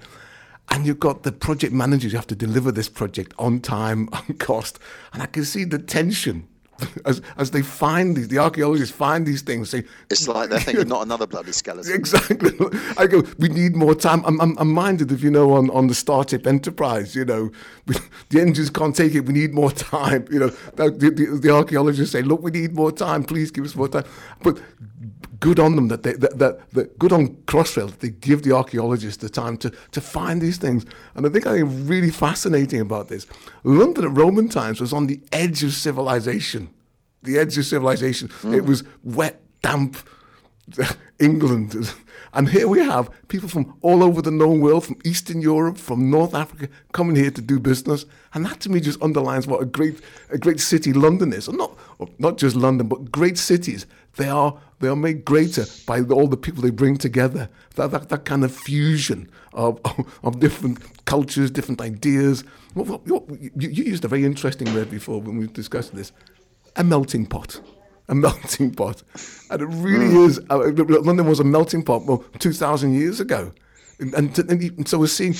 And 0.70 0.86
you've 0.86 1.00
got 1.00 1.24
the 1.24 1.32
project 1.32 1.74
managers, 1.74 2.12
you 2.12 2.18
have 2.18 2.26
to 2.28 2.36
deliver 2.36 2.72
this 2.72 2.88
project 2.88 3.34
on 3.38 3.60
time, 3.60 4.08
on 4.12 4.36
cost. 4.38 4.78
And 5.12 5.22
I 5.22 5.26
can 5.26 5.44
see 5.44 5.64
the 5.64 5.78
tension 5.78 6.48
as, 7.04 7.22
as 7.36 7.50
they 7.50 7.62
find 7.62 8.16
these, 8.16 8.28
the 8.28 8.38
archaeologists 8.38 8.94
find 8.94 9.26
these 9.26 9.42
things, 9.42 9.70
say, 9.70 9.84
It's 10.10 10.26
like 10.28 10.50
they're 10.50 10.60
thinking, 10.60 10.88
not 10.88 11.02
another 11.02 11.26
bloody 11.26 11.52
skeleton. 11.62 11.94
Exactly. 11.94 12.52
I 12.98 13.06
go, 13.06 13.22
we 13.38 13.48
need 13.48 13.76
more 13.76 13.94
time. 13.94 14.24
I'm, 14.24 14.40
I'm, 14.40 14.56
I'm 14.58 14.72
minded 14.72 15.12
if 15.12 15.22
you 15.22 15.30
know 15.30 15.52
on, 15.52 15.70
on 15.70 15.86
the 15.86 15.94
Starship 15.94 16.46
Enterprise, 16.46 17.14
you 17.14 17.24
know, 17.24 17.50
we, 17.86 17.96
the 18.30 18.40
engines 18.40 18.70
can't 18.70 18.94
take 18.94 19.14
it. 19.14 19.20
We 19.20 19.32
need 19.32 19.54
more 19.54 19.70
time. 19.70 20.26
You 20.30 20.38
know, 20.40 20.48
the, 20.74 20.90
the, 20.90 21.38
the 21.40 21.50
archaeologists 21.50 22.12
say, 22.12 22.22
look, 22.22 22.42
we 22.42 22.50
need 22.50 22.74
more 22.74 22.92
time. 22.92 23.24
Please 23.24 23.50
give 23.50 23.64
us 23.64 23.74
more 23.74 23.88
time. 23.88 24.04
But 24.42 24.60
good 25.40 25.58
on 25.58 25.76
them 25.76 25.88
that 25.88 26.02
they, 26.02 26.12
that, 26.14 26.38
that, 26.38 26.70
that 26.70 26.98
good 26.98 27.12
on 27.12 27.28
Crossrail 27.46 27.90
that 27.90 28.00
they 28.00 28.10
give 28.10 28.42
the 28.42 28.52
archaeologists 28.52 29.22
the 29.22 29.28
time 29.28 29.56
to, 29.58 29.70
to 29.92 30.00
find 30.00 30.40
these 30.40 30.58
things. 30.58 30.84
And 31.14 31.26
I 31.26 31.28
think 31.28 31.46
I 31.46 31.52
think 31.52 31.68
really 31.88 32.10
fascinating 32.10 32.80
about 32.80 33.08
this. 33.08 33.26
London 33.62 34.04
at 34.04 34.10
Roman 34.10 34.48
times 34.48 34.80
was 34.80 34.92
on 34.92 35.06
the 35.06 35.20
edge 35.32 35.62
of 35.62 35.72
civilization. 35.72 36.70
The 37.22 37.38
edge 37.38 37.56
of 37.58 37.64
civilization. 37.64 38.30
It 38.44 38.60
hmm. 38.60 38.66
was 38.66 38.84
wet, 39.02 39.40
damp, 39.62 39.96
England. 41.20 41.94
And 42.32 42.48
here 42.48 42.66
we 42.66 42.80
have 42.80 43.10
people 43.28 43.48
from 43.48 43.76
all 43.80 44.02
over 44.02 44.20
the 44.20 44.30
known 44.30 44.60
world, 44.60 44.84
from 44.84 44.98
Eastern 45.04 45.40
Europe, 45.40 45.78
from 45.78 46.10
North 46.10 46.34
Africa, 46.34 46.68
coming 46.92 47.14
here 47.14 47.30
to 47.30 47.40
do 47.40 47.60
business. 47.60 48.06
And 48.32 48.44
that 48.44 48.60
to 48.60 48.70
me 48.70 48.80
just 48.80 49.00
underlines 49.00 49.46
what 49.46 49.62
a 49.62 49.66
great, 49.66 50.00
a 50.30 50.38
great 50.38 50.58
city 50.58 50.92
London 50.92 51.32
is. 51.32 51.46
And 51.46 51.58
not, 51.58 51.78
not 52.18 52.38
just 52.38 52.56
London, 52.56 52.88
but 52.88 53.12
great 53.12 53.38
cities. 53.38 53.86
They 54.16 54.28
are, 54.28 54.58
they 54.80 54.88
are 54.88 54.96
made 54.96 55.24
greater 55.24 55.64
by 55.86 56.00
all 56.00 56.26
the 56.26 56.36
people 56.36 56.62
they 56.62 56.70
bring 56.70 56.96
together. 56.96 57.48
That, 57.76 57.92
that, 57.92 58.08
that 58.08 58.24
kind 58.24 58.44
of 58.44 58.54
fusion 58.54 59.30
of, 59.52 59.80
of, 60.24 60.40
different 60.40 61.04
cultures, 61.04 61.50
different 61.50 61.80
ideas. 61.80 62.42
You 62.74 63.44
used 63.56 64.04
a 64.04 64.08
very 64.08 64.24
interesting 64.24 64.74
word 64.74 64.90
before 64.90 65.20
when 65.20 65.36
we 65.36 65.46
discussed 65.46 65.94
this 65.94 66.12
a 66.76 66.82
melting 66.82 67.26
pot. 67.26 67.60
A 68.08 68.14
melting 68.14 68.74
pot. 68.74 69.02
And 69.50 69.62
it 69.62 69.66
really 69.66 70.14
is. 70.24 70.38
Uh, 70.50 70.70
London 70.74 71.26
was 71.26 71.40
a 71.40 71.44
melting 71.44 71.82
pot, 71.82 72.04
well, 72.04 72.24
2,000 72.38 72.94
years 72.94 73.20
ago. 73.20 73.52
And, 73.98 74.12
and, 74.14 74.38
and 74.50 74.88
so 74.88 74.98
we're 74.98 75.06
seeing 75.06 75.34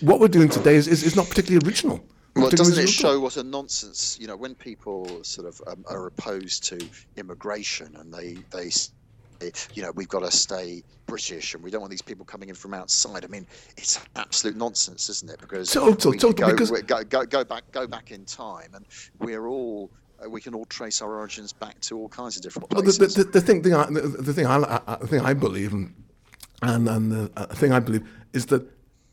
what 0.00 0.20
we're 0.20 0.28
doing 0.28 0.48
today 0.48 0.76
is, 0.76 0.88
is, 0.88 1.02
is 1.02 1.16
not 1.16 1.28
particularly 1.28 1.66
original. 1.66 2.02
Well, 2.36 2.50
doesn't 2.50 2.82
it 2.82 2.88
show 2.88 3.18
what 3.18 3.36
a 3.38 3.42
nonsense? 3.42 4.18
You 4.20 4.26
know, 4.26 4.36
when 4.36 4.54
people 4.54 5.24
sort 5.24 5.48
of 5.48 5.60
um, 5.66 5.84
are 5.88 6.06
opposed 6.06 6.64
to 6.64 6.86
immigration 7.16 7.96
and 7.96 8.12
they 8.12 8.36
they, 8.50 8.70
you 9.74 9.82
know, 9.82 9.90
we've 9.92 10.08
got 10.08 10.20
to 10.20 10.30
stay 10.30 10.82
British 11.06 11.54
and 11.54 11.62
we 11.64 11.70
don't 11.70 11.80
want 11.80 11.90
these 11.90 12.02
people 12.02 12.24
coming 12.26 12.50
in 12.50 12.54
from 12.54 12.74
outside. 12.74 13.24
I 13.24 13.28
mean, 13.28 13.46
it's 13.78 14.00
absolute 14.16 14.56
nonsense, 14.56 15.08
isn't 15.08 15.30
it? 15.30 15.40
Because 15.40 15.72
Total, 15.72 16.12
total, 16.12 16.32
go, 16.32 16.50
because- 16.50 16.70
go, 16.82 17.02
go 17.04 17.24
go 17.24 17.44
back 17.44 17.64
go 17.72 17.86
back 17.86 18.10
in 18.10 18.24
time 18.24 18.70
and 18.74 18.84
we're 19.18 19.46
all. 19.48 19.90
Uh, 20.24 20.30
We 20.30 20.40
can 20.40 20.54
all 20.54 20.64
trace 20.66 21.02
our 21.02 21.14
origins 21.16 21.52
back 21.52 21.80
to 21.80 21.96
all 21.98 22.08
kinds 22.08 22.36
of 22.36 22.42
different 22.42 22.68
places. 22.70 22.98
Well, 22.98 23.08
the, 23.08 23.14
the, 23.14 23.24
the, 23.24 23.30
the 23.32 23.40
thing, 23.40 23.62
thing 23.62 23.74
I, 23.74 23.86
the, 23.86 24.00
the 24.00 24.32
thing 24.32 24.46
I, 24.46 24.56
I, 24.86 24.96
the 24.96 25.06
thing 25.06 25.20
I 25.20 25.34
believe, 25.34 25.72
and 25.72 25.94
and, 26.62 26.88
and 26.88 27.12
the 27.12 27.30
uh, 27.36 27.46
thing 27.46 27.72
I 27.72 27.80
believe 27.80 28.02
is 28.32 28.46
that 28.46 28.66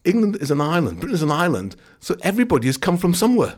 England 0.05 0.37
is 0.41 0.51
an 0.51 0.61
island, 0.61 0.99
Britain 0.99 1.15
is 1.15 1.23
an 1.23 1.31
island, 1.31 1.75
so 1.99 2.15
everybody 2.23 2.67
has 2.67 2.77
come 2.77 2.97
from 2.97 3.13
somewhere. 3.13 3.55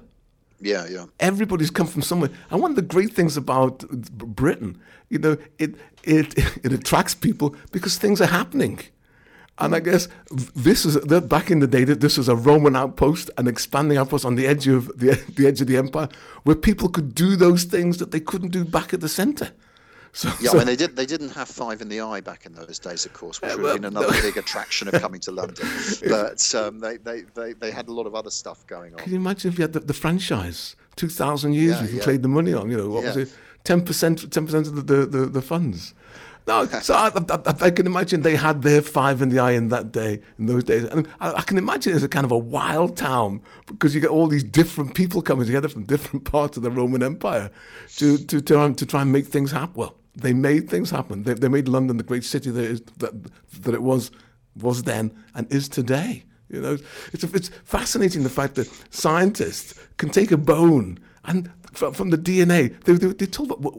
yeah, 0.62 0.88
yeah. 0.90 1.06
Everybody's 1.20 1.72
come 1.72 1.88
from 1.88 2.02
somewhere. 2.02 2.32
And 2.50 2.62
one 2.62 2.72
of 2.72 2.76
the 2.76 2.82
great 2.96 3.14
things 3.14 3.38
about 3.38 3.80
Britain, 3.90 4.80
you 5.10 5.20
know, 5.20 5.38
it 5.60 5.76
it 6.04 6.34
it 6.66 6.72
attracts 6.74 7.16
people 7.16 7.56
because 7.72 7.98
things 7.98 8.22
are 8.22 8.28
happening. 8.28 8.80
And 9.58 9.74
I 9.74 9.80
guess 9.80 10.10
this 10.32 10.86
is 10.86 10.96
that 10.96 11.30
back 11.30 11.50
in 11.50 11.60
the 11.60 11.68
day 11.68 11.86
that 11.86 12.02
this 12.02 12.18
was 12.18 12.28
a 12.28 12.36
Roman 12.36 12.76
outpost, 12.76 13.30
an 13.38 13.48
expanding 13.48 13.98
outpost 13.98 14.26
on 14.26 14.36
the 14.36 14.46
edge 14.48 14.68
of 14.68 14.88
the, 15.00 15.14
the 15.36 15.48
edge 15.48 15.62
of 15.62 15.68
the 15.68 15.78
empire, 15.78 16.10
where 16.44 16.56
people 16.58 16.90
could 16.90 17.16
do 17.16 17.36
those 17.38 17.64
things 17.64 17.98
that 18.00 18.12
they 18.12 18.20
couldn't 18.20 18.50
do 18.52 18.66
back 18.66 18.94
at 18.94 19.00
the 19.00 19.08
center. 19.10 19.52
So, 20.12 20.30
Yeah, 20.42 20.50
so- 20.52 20.56
I 20.56 20.58
mean 20.60 20.68
they 20.68 20.76
did. 20.76 20.96
They 20.96 21.06
didn't 21.06 21.30
have 21.30 21.48
five 21.48 21.82
in 21.82 21.88
the 21.90 22.02
eye 22.02 22.20
back 22.22 22.46
in 22.46 22.54
those 22.54 22.80
days, 22.80 23.06
of 23.06 23.14
course, 23.14 23.42
which 23.42 23.52
Yeah, 23.52 23.56
would 23.58 23.66
have 23.66 23.76
been 23.82 23.86
another 23.86 24.14
big 24.22 24.38
attraction 24.38 24.88
of 24.90 24.94
coming 25.02 25.20
to 25.22 25.32
London. 25.32 25.68
But 26.08 26.56
um, 26.56 26.80
they, 26.80 26.98
they, 26.98 27.22
they, 27.34 27.54
they 27.54 27.72
had 27.72 27.88
a 27.88 27.94
lot 27.94 28.08
of 28.08 28.16
other 28.16 28.32
stuff 28.32 28.66
going 28.68 28.94
on. 28.94 29.00
Can 29.00 29.12
you 29.14 29.20
imagine 29.20 29.52
if 29.52 29.58
you 29.58 29.64
had 29.64 29.74
the, 29.74 29.80
the 29.82 29.94
franchise, 29.94 30.76
2,000 30.98 31.54
years 31.54 31.80
Yeah, 31.82 31.88
can 31.88 31.96
yeah. 31.98 32.04
trade 32.04 32.22
the 32.24 32.30
money 32.30 32.54
on, 32.54 32.70
you 32.72 32.78
know, 32.78 32.90
what 32.90 33.04
was 33.04 33.18
it, 33.18 33.34
10%, 33.66 33.84
10% 33.86 34.54
of 34.68 34.76
the, 34.76 34.82
the, 34.82 35.06
the, 35.06 35.26
the 35.26 35.42
funds. 35.42 35.94
No, 36.48 36.66
so 36.68 36.94
I, 36.94 37.12
I, 37.30 37.40
I 37.62 37.72
can 37.72 37.88
imagine 37.88 38.22
they 38.22 38.36
had 38.36 38.62
their 38.62 38.84
five 38.84 39.22
in 39.22 39.30
the 39.30 39.40
eye 39.40 39.54
in 39.54 39.70
that 39.70 39.92
day, 39.92 40.22
in 40.38 40.46
those 40.46 40.64
days. 40.64 40.84
And 40.84 41.08
I, 41.20 41.34
I 41.34 41.42
can 41.42 41.58
imagine 41.58 41.96
it's 41.96 42.04
a 42.04 42.10
kind 42.10 42.24
of 42.26 42.32
a 42.32 42.38
wild 42.38 42.96
town 42.96 43.42
because 43.66 43.96
you 43.96 44.02
get 44.02 44.12
all 44.12 44.28
these 44.28 44.44
different 44.44 44.94
people 44.94 45.24
coming 45.24 45.48
together 45.48 45.68
from 45.68 45.84
different 45.86 46.26
parts 46.32 46.56
of 46.56 46.64
the 46.64 46.70
Roman 46.70 47.02
Empire 47.02 47.50
to, 47.98 48.18
to, 48.18 48.42
to, 48.42 48.60
um, 48.60 48.76
to 48.76 48.86
try 48.86 49.02
and 49.02 49.12
make 49.12 49.26
things 49.26 49.52
happen. 49.52 49.74
Well, 49.76 49.96
they 50.16 50.34
made 50.34 50.70
things 50.70 50.92
happen. 50.92 51.24
They, 51.24 51.34
they 51.34 51.48
made 51.48 51.68
London 51.68 51.98
the 51.98 52.04
great 52.04 52.24
city 52.24 52.52
that, 52.52 52.64
it 52.64 52.72
is, 52.72 52.82
that, 53.00 53.12
that 53.64 53.74
it 53.74 53.82
was, 53.82 54.12
was 54.56 54.84
then 54.84 55.18
and 55.34 55.52
is 55.52 55.68
today. 55.68 56.26
You 56.50 56.62
know, 56.62 56.78
it's, 57.12 57.24
it's 57.24 57.50
fascinating 57.64 58.22
the 58.22 58.30
fact 58.30 58.54
that 58.56 58.68
scientists 58.92 59.74
can 59.98 60.10
take 60.10 60.32
a 60.32 60.38
bone 60.38 61.00
and 61.26 61.52
from, 61.74 61.94
from 61.94 62.10
the 62.12 62.18
DNA, 62.18 62.80
they, 62.84 62.94
they, 62.94 63.08
they 63.08 63.26
told 63.26 63.50
what, 63.64 63.76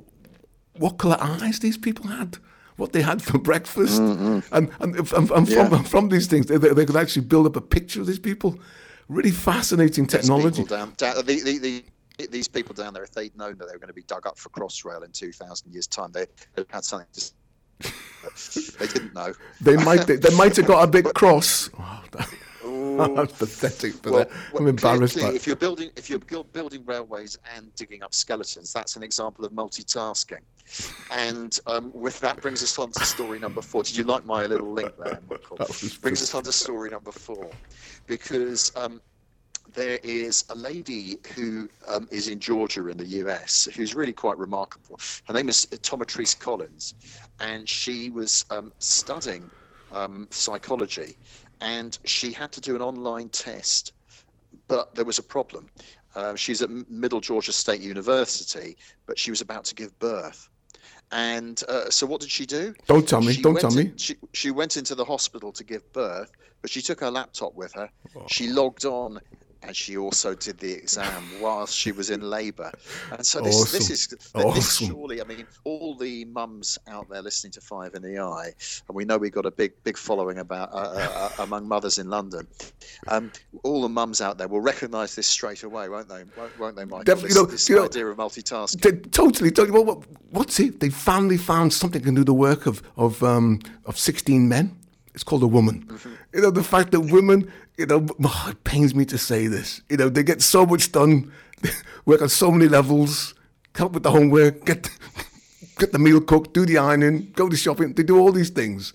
what 0.75 0.99
colour 0.99 1.17
eyes 1.21 1.61
these 1.61 1.79
people 1.79 2.09
had, 2.09 2.39
what 2.77 2.93
they 2.93 3.03
had 3.03 3.23
for 3.23 3.39
breakfast, 3.39 4.01
mm, 4.01 4.17
mm. 4.17 4.49
and, 4.53 4.71
and, 4.81 4.97
and, 4.97 5.09
and 5.13 5.29
from, 5.29 5.45
Yeah. 5.47 5.83
from 5.83 6.09
these 6.09 6.27
things, 6.27 6.47
they, 6.47 6.59
they 6.59 6.85
could 6.87 6.97
actually 6.97 7.27
build 7.27 7.47
up 7.47 7.57
a 7.57 7.61
picture 7.61 8.01
of 8.01 8.07
these 8.07 8.19
people. 8.19 8.59
Really 9.09 9.31
fascinating 9.31 10.07
technology. 10.07 10.65
down, 10.65 10.93
down, 10.97 11.17
the, 11.25 11.41
the, 11.43 11.59
the, 11.59 12.27
these 12.27 12.49
people 12.49 12.75
down 12.75 12.93
there, 12.95 13.05
if 13.05 13.13
they'd 13.13 13.37
known 13.37 13.57
that 13.59 13.67
they 13.67 13.73
were 13.73 13.79
going 13.79 13.89
to 13.89 13.95
be 13.95 14.03
dug 14.03 14.27
up 14.27 14.37
for 14.39 14.49
Crossrail 14.51 15.05
in 15.05 15.13
2,000 15.13 15.73
years' 15.73 15.87
time, 15.87 16.11
they 16.13 16.27
would 16.57 16.67
have 16.67 16.71
had 16.71 16.85
something 16.85 17.07
to. 17.15 17.31
they 18.79 18.87
didn't 18.87 19.15
know. 19.15 19.33
They 19.61 19.77
might 19.77 20.07
they, 20.07 20.17
they 20.17 20.35
might 20.35 20.57
have 20.57 20.67
got 20.67 20.83
a 20.83 20.87
bit 20.87 21.05
cross. 21.15 21.69
That- 22.97 23.15
that's 23.15 23.33
pathetic. 23.33 24.03
But 24.03 24.13
Well, 24.13 24.27
well, 24.53 24.63
I'm 24.63 24.69
embarrassed. 24.69 25.15
clearly, 25.15 25.33
by 25.33 25.37
if 25.37 25.47
you're 25.47 25.57
building 25.57 25.91
if 25.97 26.11
you're 26.11 26.19
building 26.19 26.85
railways 26.85 27.39
and 27.55 27.75
digging 27.75 28.03
up 28.03 28.15
skeletons, 28.15 28.73
that's 28.73 28.97
an 28.97 29.03
example 29.03 29.45
of 29.45 29.53
multitasking. 29.53 30.41
And 31.11 31.59
um, 31.67 31.91
with 31.95 32.19
that 32.21 32.41
brings 32.41 32.63
us 32.63 32.79
on 32.79 32.91
to 32.93 33.05
story 33.05 33.39
number 33.39 33.63
four. 33.63 33.83
Did 33.83 33.97
you 33.97 34.05
like 34.05 34.25
my 34.25 34.47
little 34.47 34.73
link 34.73 34.93
there, 34.99 35.21
Michael? 35.31 35.57
That 35.59 35.99
brings 36.03 36.23
us 36.23 36.35
on 36.35 36.43
to 36.45 36.53
story 36.53 36.91
number 36.91 37.13
four, 37.13 37.51
because 38.07 38.73
um, 38.77 39.01
there 39.75 39.99
is 40.03 40.45
a 40.51 40.55
lady 40.55 41.19
who 41.35 41.69
um, 41.89 42.09
is 42.11 42.29
in 42.29 42.41
Georgia 42.41 42.87
in 42.89 42.97
the 42.97 43.07
US 43.23 43.69
who's 43.77 43.95
really 43.95 44.13
quite 44.13 44.39
remarkable. 44.39 44.99
Her 45.27 45.35
name 45.35 45.49
is 45.49 45.67
Tomatrice 45.67 46.39
Collins, 46.39 46.95
and 47.41 47.69
she 47.69 48.11
was 48.11 48.45
um, 48.51 48.73
studying 48.79 49.51
um, 49.93 50.27
psychology, 50.31 51.17
and 51.61 51.99
she 52.05 52.33
had 52.33 52.53
to 52.53 52.61
do 52.61 52.77
an 52.77 52.83
online 52.83 53.29
test, 53.29 53.93
but 54.69 54.95
there 54.95 55.05
was 55.05 55.19
a 55.19 55.23
problem. 55.23 55.69
Uh, 56.15 56.35
she's 56.35 56.63
at 56.63 56.71
Middle 56.91 57.21
Georgia 57.21 57.53
State 57.53 57.81
University, 57.81 58.77
but 59.07 59.19
she 59.19 59.31
was 59.31 59.41
about 59.41 59.65
to 59.65 59.75
give 59.75 59.97
birth. 59.99 60.49
And 61.13 61.63
uh, 61.69 61.91
so, 61.91 62.07
what 62.07 62.21
did 62.21 62.31
she 62.31 62.47
do? 62.47 62.75
Don't 62.87 63.09
tell 63.09 63.21
me, 63.21 63.35
She 63.35 63.43
don't 63.43 63.61
tell 63.61 63.77
in- 63.79 63.89
me. 63.89 63.93
She, 63.97 64.17
she 64.33 64.51
went 64.51 64.77
into 64.77 64.95
the 64.95 65.05
hospital 65.05 65.53
to 65.53 65.63
give 65.63 65.91
birth, 65.93 66.33
but 66.63 66.71
she 66.71 66.83
took 66.83 67.01
her 67.01 67.11
laptop 67.11 67.55
with 67.55 67.73
her. 67.75 67.89
Oh. 68.17 68.25
She 68.29 68.49
logged 68.49 68.85
on, 68.85 69.21
and 69.67 69.75
she 69.77 69.97
also 69.97 70.35
did 70.35 70.59
the 70.59 70.73
exam 70.73 71.23
whilst 71.41 71.75
she 71.77 71.93
was 71.93 72.11
in 72.11 72.21
labour. 72.21 72.71
And 73.13 73.27
so 73.27 73.41
this, 73.41 73.57
this 73.73 73.75
Awesome. 73.91 73.93
is 73.95 74.07
this 74.09 74.31
Awesome. 74.35 74.87
surely. 74.89 75.21
I 75.21 75.25
mean, 75.25 75.47
all 75.65 75.97
the 75.97 76.25
mums 76.27 76.79
out 76.89 77.09
there 77.09 77.23
listening 77.23 77.53
to 77.53 77.61
Five 77.61 77.95
in 77.95 78.03
the 78.03 78.19
Eye, 78.19 78.53
and 78.89 78.95
we 78.97 79.05
know 79.05 79.19
we've 79.19 79.33
got 79.33 79.47
a 79.47 79.51
big 79.51 79.73
big 79.85 79.97
following 79.97 80.39
about 80.39 80.73
uh, 80.73 80.77
uh, 80.77 81.31
uh, 81.39 81.43
among 81.43 81.67
mothers 81.69 81.99
in 81.99 82.09
London. 82.09 82.47
Um, 83.09 83.33
all 83.63 83.83
the 83.83 83.89
mums 83.89 84.21
out 84.21 84.39
there 84.39 84.49
will 84.49 84.61
recognise 84.61 85.15
this 85.15 85.27
straight 85.27 85.63
away, 85.63 85.89
won't 85.89 86.09
they? 86.09 86.25
Won't, 86.37 86.59
won't 86.59 86.77
they, 86.77 86.85
Michael? 86.85 87.05
Definitely, 87.05 87.29
This, 87.29 87.37
you 87.37 87.43
know- 87.43 87.51
this 87.51 87.69
you 87.69 87.77
know- 87.77 87.85
idea 87.85 88.07
of 88.07 88.17
multitasking. 88.17 88.81
They- 88.81 89.09
totally, 89.11 89.51
totally. 89.51 89.71
Well, 89.73 89.85
what, 89.85 90.05
what's 90.31 90.59
it? 90.61 90.81
They 90.81 90.91
finally 90.91 91.37
found 91.37 91.73
something 91.73 92.01
that 92.01 92.07
can 92.07 92.15
do 92.15 92.25
the 92.25 92.35
work 92.35 92.67
of 92.67 92.83
of 92.97 93.23
um, 93.23 93.61
of 93.85 93.99
sixteen 93.99 94.49
men. 94.49 94.77
It's 95.17 95.25
called 95.25 95.43
a 95.43 95.47
woman. 95.47 95.83
Mm-hmm. 95.87 96.13
You 96.35 96.43
know, 96.43 96.51
the 96.51 96.63
fact 96.63 96.93
that 96.93 97.01
women, 97.01 97.51
you 97.79 97.87
know, 97.87 98.07
oh, 98.23 98.47
it 98.51 98.63
pains 98.65 98.95
me 98.95 99.07
to 99.07 99.17
say 99.17 99.47
this. 99.47 99.81
You 99.89 99.97
know, 99.97 100.11
they 100.11 100.23
get 100.23 100.43
so 100.43 100.67
much 100.67 100.93
done, 100.93 101.33
work 102.05 102.21
on 102.21 102.29
so 102.29 102.51
many 102.51 102.69
levels, 102.69 103.35
help 103.75 103.93
with 103.93 104.03
the 104.03 104.11
homework, 104.11 104.67
get 104.67 104.91
get 105.79 105.93
the 105.93 105.99
meal 105.99 106.21
cooked, 106.21 106.53
do 106.53 106.67
the 106.67 106.77
ironing, 106.77 107.33
go 107.35 107.49
to 107.49 107.57
shopping. 107.57 107.95
They 107.95 108.03
do 108.03 108.19
all 108.19 108.31
these 108.31 108.51
things. 108.51 108.93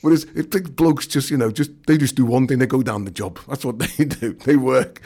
Whereas 0.00 0.26
if 0.36 0.50
the 0.50 0.60
blokes 0.60 1.08
just, 1.08 1.28
you 1.28 1.36
know, 1.36 1.50
just 1.50 1.72
they 1.88 1.98
just 1.98 2.14
do 2.14 2.24
one 2.24 2.46
thing, 2.46 2.60
they 2.60 2.66
go 2.66 2.82
down 2.84 3.04
the 3.04 3.10
job. 3.10 3.40
That's 3.48 3.64
what 3.64 3.78
they 3.80 4.04
do. 4.04 4.34
They 4.34 4.54
work, 4.54 5.02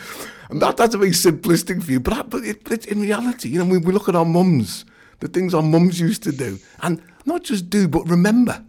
and 0.51 0.61
that 0.61 0.77
that's 0.77 0.95
a 0.95 0.99
very 0.99 1.13
simplistic 1.13 1.79
view. 1.79 1.99
But 2.01 2.13
I- 2.13 2.23
but, 2.23 2.45
it, 2.45 2.63
but 2.65 2.73
it's 2.75 2.87
in 2.87 3.01
reality, 3.01 3.49
you 3.49 3.59
know, 3.59 3.65
we, 3.65 3.79
we 3.79 3.91
look 3.95 4.11
at 4.11 4.15
our 4.17 4.27
mums, 4.27 4.85
the 5.21 5.29
things 5.29 5.55
our 5.55 5.63
mums 5.63 5.99
used 5.99 6.23
to 6.25 6.33
do, 6.33 6.59
and 6.83 7.01
not 7.25 7.43
just 7.43 7.71
do, 7.71 7.89
but 7.89 8.07
remember. 8.07 8.63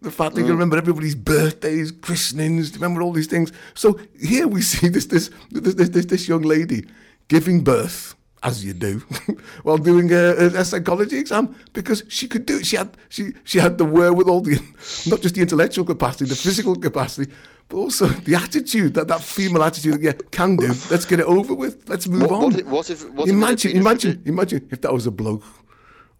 The 0.00 0.10
fact 0.12 0.36
that 0.36 0.42
you 0.42 0.46
mm. 0.48 0.50
remember 0.50 0.76
everybody's 0.76 1.16
birthdays, 1.16 1.90
christenings, 1.90 2.72
remember 2.74 3.02
all 3.02 3.12
these 3.12 3.26
things. 3.26 3.52
So 3.74 3.98
here 4.20 4.46
we 4.46 4.62
see 4.62 4.88
this 4.88 5.06
this 5.06 5.30
this 5.50 5.74
this, 5.74 5.88
this, 5.88 6.06
this 6.06 6.28
young 6.28 6.42
lady 6.42 6.84
giving 7.26 7.64
birth, 7.64 8.14
as 8.42 8.64
you 8.64 8.74
do, 8.74 9.00
while 9.64 9.76
doing 9.76 10.12
a, 10.12 10.34
a, 10.36 10.64
psychology 10.64 11.18
exam 11.18 11.54
because 11.72 12.04
she 12.08 12.28
could 12.28 12.46
do 12.46 12.58
it. 12.58 12.66
She 12.66 12.76
had 12.76 12.96
she 13.08 13.32
she 13.42 13.58
had 13.58 13.76
the 13.76 13.84
wherewithal, 13.84 14.42
the 14.42 14.60
not 15.06 15.20
just 15.20 15.34
the 15.34 15.40
intellectual 15.40 15.84
capacity, 15.84 16.26
the 16.26 16.36
physical 16.36 16.76
capacity, 16.76 17.32
but 17.68 17.76
also 17.76 18.06
the 18.06 18.36
attitude 18.36 18.94
that 18.94 19.08
that 19.08 19.20
female 19.20 19.64
attitude. 19.64 19.94
that, 19.94 20.02
Yeah, 20.02 20.12
can 20.30 20.56
do. 20.56 20.68
Let's 20.90 21.06
get 21.06 21.18
it 21.18 21.26
over 21.26 21.54
with. 21.54 21.88
Let's 21.88 22.06
move 22.06 22.22
What- 22.22 22.30
on. 22.30 22.40
what 22.42 22.60
if- 22.60 22.66
what 22.66 22.90
if- 22.90 23.10
what 23.10 23.28
if 23.28 23.34
imagine, 23.34 23.76
a 23.76 23.80
imagine, 23.80 24.22
imagine 24.24 24.68
if 24.70 24.80
that 24.82 24.92
was 24.92 25.06
a 25.06 25.10
bloke. 25.10 25.44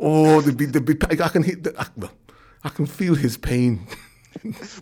Oh, 0.00 0.40
there'd 0.40 0.56
be, 0.56 0.66
there'd 0.66 0.84
be, 0.84 0.94
I 1.10 1.28
can 1.28 1.42
hit 1.42 1.64
the, 1.64 1.72
well, 1.96 2.12
I 2.68 2.70
can 2.70 2.85
feel 2.85 3.14
his 3.14 3.38
pain. 3.38 3.87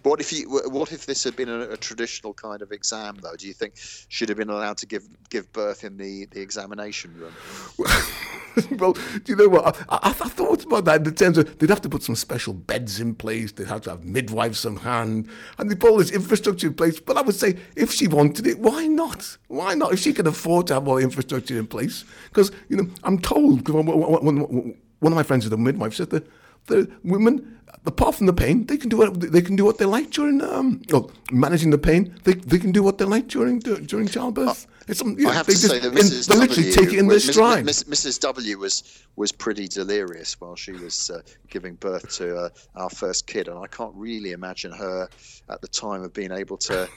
What 0.03 0.21
if 0.21 0.33
you? 0.33 0.51
What 0.51 0.93
if 0.93 1.07
this 1.07 1.25
had 1.25 1.35
been 1.35 1.49
a, 1.49 1.61
a 1.61 1.77
traditional 1.79 2.35
kind 2.35 2.61
of 2.61 2.73
exam, 2.73 3.17
though? 3.23 3.37
Do 3.37 3.47
you 3.47 3.55
think 3.55 3.73
should 3.77 4.29
have 4.29 4.37
been 4.37 4.51
allowed 4.51 4.77
to 4.79 4.87
give 4.87 5.05
give 5.31 5.51
birth 5.53 5.83
in 5.83 5.97
the, 5.97 6.27
the 6.27 6.43
examination 6.43 7.15
room? 7.17 7.33
well, 8.79 8.93
do 8.93 9.23
you 9.33 9.37
know 9.37 9.49
what? 9.49 9.75
I, 9.89 9.97
I, 9.97 10.09
I 10.09 10.29
thought 10.29 10.63
about 10.65 10.85
that 10.85 10.97
in 10.97 11.03
the 11.05 11.13
terms 11.13 11.39
of 11.39 11.59
they'd 11.59 11.71
have 11.71 11.81
to 11.83 11.89
put 11.89 12.03
some 12.03 12.17
special 12.17 12.53
beds 12.53 13.01
in 13.01 13.15
place. 13.15 13.53
They'd 13.53 13.69
have 13.69 13.81
to 13.83 13.91
have 13.91 14.05
midwives 14.05 14.67
on 14.67 14.77
hand, 14.77 15.31
and 15.57 15.71
they'd 15.71 15.81
put 15.81 15.91
all 15.91 15.99
this 15.99 16.11
infrastructure 16.11 16.67
in 16.67 16.75
place. 16.75 17.01
But 17.01 17.17
I 17.17 17.23
would 17.23 17.37
say, 17.37 17.57
if 17.77 17.93
she 17.93 18.09
wanted 18.09 18.47
it, 18.47 18.59
why 18.59 18.87
not? 18.89 19.39
Why 19.49 19.75
not? 19.75 19.95
If 19.95 20.01
she 20.01 20.13
can 20.13 20.27
afford 20.27 20.67
to 20.67 20.75
have 20.75 20.87
all 20.87 20.97
the 20.97 21.03
infrastructure 21.03 21.59
in 21.59 21.67
place, 21.67 22.05
because 22.29 22.53
you 22.69 22.77
know, 22.77 22.89
I'm 23.05 23.19
told 23.19 23.59
because 23.59 23.75
one, 23.75 23.87
one, 23.87 24.23
one, 24.23 24.77
one 25.01 25.13
of 25.13 25.17
my 25.17 25.23
friends 25.23 25.47
is 25.47 25.53
a 25.53 25.57
midwife 25.57 25.95
said 25.95 26.11
that 26.11 26.27
the 26.67 26.91
women. 27.05 27.53
Apart 27.85 28.17
from 28.17 28.27
the 28.27 28.33
pain, 28.33 28.67
they 28.67 28.77
can 28.77 28.89
do 28.89 28.97
what 28.97 29.21
they 29.21 29.41
can 29.41 29.55
do 29.55 29.65
what 29.65 29.79
they 29.79 29.85
like 29.85 30.11
during 30.11 30.43
um, 30.43 30.83
well, 30.91 31.09
managing 31.31 31.71
the 31.71 31.79
pain. 31.79 32.19
They, 32.25 32.35
they 32.35 32.59
can 32.59 32.73
do 32.73 32.83
what 32.83 32.99
they 32.99 33.05
like 33.05 33.29
during 33.29 33.61
during 33.61 34.09
childbirth. 34.09 34.67
it's 34.89 34.99
some, 34.99 35.17
yeah, 35.17 35.29
I 35.29 35.35
have 35.35 35.47
to 35.47 35.53
say 35.53 35.79
that 35.79 35.93
Mrs. 35.93 36.29
literally 36.29 36.71
W, 36.71 36.73
take 36.73 36.93
it 36.95 36.99
in 36.99 37.07
their 37.07 37.21
stride. 37.21 37.65
Mrs. 37.65 38.19
W 38.21 38.59
was 38.59 39.05
was 39.15 39.31
pretty 39.31 39.69
delirious 39.69 40.41
while 40.41 40.57
she 40.57 40.73
was 40.73 41.11
uh, 41.11 41.21
giving 41.49 41.77
birth 41.77 42.11
to 42.17 42.37
uh, 42.37 42.49
our 42.75 42.91
first 42.91 43.29
kid, 43.29 43.47
and 43.47 43.57
I 43.57 43.69
can't 43.69 43.95
really 43.95 44.33
imagine 44.33 44.73
her 44.73 45.09
at 45.49 45.61
the 45.61 45.69
time 45.69 46.03
of 46.03 46.13
being 46.13 46.33
able 46.33 46.57
to 46.59 46.89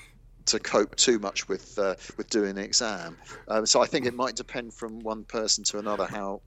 to 0.49 0.59
cope 0.59 0.95
too 0.95 1.19
much 1.19 1.47
with 1.47 1.77
uh, 1.77 1.95
with 2.17 2.29
doing 2.29 2.55
the 2.55 2.63
exam. 2.63 3.15
Um, 3.47 3.65
so 3.65 3.81
I 3.81 3.85
think 3.85 4.05
it 4.05 4.15
might 4.15 4.35
depend 4.35 4.73
from 4.73 4.99
one 4.99 5.23
person 5.23 5.63
to 5.65 5.79
another 5.79 6.05
how. 6.05 6.41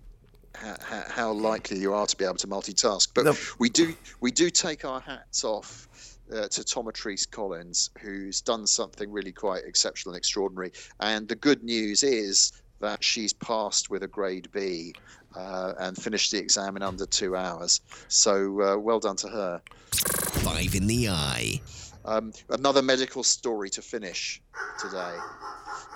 How, 0.54 1.04
how 1.08 1.32
likely 1.32 1.78
you 1.78 1.94
are 1.94 2.06
to 2.06 2.16
be 2.16 2.24
able 2.24 2.34
to 2.36 2.46
multitask, 2.46 3.08
but 3.14 3.24
No. 3.24 3.34
we 3.58 3.68
do 3.70 3.94
we 4.20 4.30
do 4.30 4.50
take 4.50 4.84
our 4.84 5.00
hats 5.00 5.44
off 5.44 5.88
uh, 6.32 6.48
to 6.48 6.62
Tomatrice 6.62 7.28
Collins, 7.30 7.90
who's 8.00 8.40
done 8.40 8.66
something 8.66 9.10
really 9.10 9.32
quite 9.32 9.64
exceptional 9.64 10.14
and 10.14 10.18
extraordinary. 10.18 10.72
And 11.00 11.26
the 11.28 11.34
good 11.36 11.62
news 11.64 12.02
is 12.02 12.52
that 12.80 13.02
she's 13.02 13.32
passed 13.32 13.90
with 13.90 14.02
a 14.02 14.08
grade 14.08 14.48
B 14.52 14.92
uh, 15.36 15.72
and 15.78 15.96
finished 15.96 16.32
the 16.32 16.38
exam 16.38 16.76
in 16.76 16.82
under 16.82 17.06
two 17.06 17.34
hours. 17.36 17.80
So 18.08 18.60
uh, 18.60 18.76
well 18.78 19.00
done 19.00 19.16
to 19.16 19.28
her. 19.28 19.62
Five 19.92 20.74
in 20.74 20.86
the 20.86 21.08
eye. 21.08 21.60
Um, 22.04 22.32
another 22.50 22.82
medical 22.82 23.22
story 23.22 23.70
to 23.70 23.82
finish 23.82 24.42
today. 24.80 25.14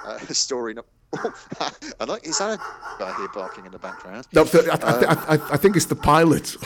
Uh, 0.05 0.19
story. 0.31 0.75
No- 0.75 0.85
I 2.01 2.05
like, 2.05 2.27
is 2.27 2.39
that 2.39 2.59
a 2.59 2.99
guy 2.99 3.13
here 3.15 3.29
barking 3.35 3.67
in 3.67 3.73
the 3.73 3.79
background? 3.79 4.27
No, 4.33 4.43
I, 4.43 4.59
I, 4.59 4.77
I, 4.77 5.05
um, 5.05 5.19
I, 5.29 5.53
I 5.53 5.57
think 5.57 5.77
it's 5.77 5.87
the 5.87 5.97
pilot. 5.97 6.57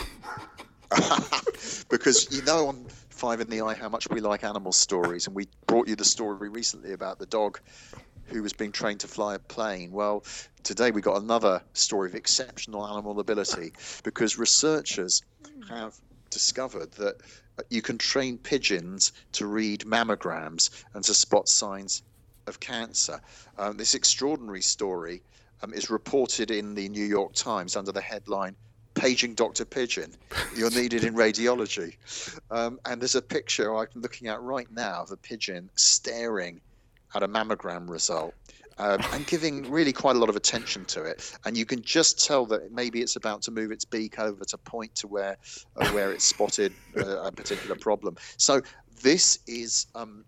because 1.89 2.27
you 2.35 2.43
know 2.43 2.67
on 2.67 2.85
Five 3.09 3.39
in 3.39 3.49
the 3.49 3.61
Eye 3.61 3.75
how 3.75 3.87
much 3.87 4.09
we 4.09 4.19
like 4.19 4.43
animal 4.43 4.71
stories, 4.71 5.27
and 5.27 5.35
we 5.35 5.47
brought 5.67 5.87
you 5.87 5.95
the 5.95 6.03
story 6.03 6.49
recently 6.49 6.93
about 6.93 7.19
the 7.19 7.27
dog 7.27 7.59
who 8.25 8.41
was 8.41 8.53
being 8.53 8.71
trained 8.71 8.99
to 9.01 9.07
fly 9.07 9.35
a 9.35 9.39
plane. 9.39 9.91
Well, 9.91 10.23
today 10.63 10.89
we 10.91 11.01
got 11.01 11.21
another 11.21 11.61
story 11.73 12.09
of 12.09 12.15
exceptional 12.15 12.87
animal 12.87 13.19
ability 13.19 13.73
because 14.03 14.39
researchers 14.39 15.21
have 15.69 15.95
discovered 16.31 16.91
that 16.93 17.17
uh, 17.59 17.63
you 17.69 17.81
can 17.81 17.97
train 17.97 18.37
pigeons 18.37 19.11
to 19.33 19.45
read 19.45 19.81
mammograms 19.81 20.69
and 20.93 21.03
to 21.03 21.13
spot 21.13 21.47
signs 21.47 22.01
of 22.47 22.59
cancer. 22.59 23.19
Um, 23.57 23.77
this 23.77 23.95
extraordinary 23.95 24.61
story 24.61 25.21
um, 25.63 25.73
is 25.73 25.89
reported 25.89 26.51
in 26.51 26.73
the 26.75 26.89
New 26.89 27.05
York 27.05 27.33
Times 27.33 27.75
under 27.75 27.91
the 27.91 28.01
headline 28.01 28.55
paging 28.93 29.33
Dr. 29.35 29.65
Pigeon. 29.65 30.13
You're 30.55 30.71
needed 30.71 31.03
in 31.03 31.13
radiology. 31.15 31.95
Um, 32.49 32.79
and 32.85 33.01
there's 33.01 33.15
a 33.15 33.21
picture 33.21 33.75
I'm 33.75 33.87
looking 33.95 34.27
at 34.27 34.41
right 34.41 34.69
now 34.71 35.03
of 35.03 35.11
a 35.11 35.17
pigeon 35.17 35.69
staring 35.75 36.61
at 37.15 37.23
a 37.23 37.27
mammogram 37.27 37.89
result. 37.89 38.33
Um, 38.77 39.01
and 39.11 39.27
giving 39.27 39.69
really 39.69 39.93
quite 39.93 40.15
a 40.15 40.19
lot 40.19 40.29
of 40.29 40.35
attention 40.35 40.85
to 40.85 41.03
it, 41.03 41.37
and 41.45 41.55
you 41.55 41.65
can 41.65 41.83
just 41.83 42.25
tell 42.25 42.47
that 42.47 42.71
maybe 42.71 43.01
it's 43.01 43.15
about 43.15 43.43
to 43.43 43.51
move 43.51 43.69
its 43.69 43.85
beak 43.85 44.17
over 44.17 44.43
to 44.45 44.57
point 44.57 44.95
to 44.95 45.07
where 45.07 45.37
uh, 45.75 45.87
where 45.89 46.11
it's 46.11 46.23
spotted 46.23 46.73
uh, 46.97 47.21
a 47.23 47.31
particular 47.31 47.75
problem. 47.75 48.15
So 48.37 48.61
this 49.03 49.39
is 49.45 49.85
um, 49.93 50.25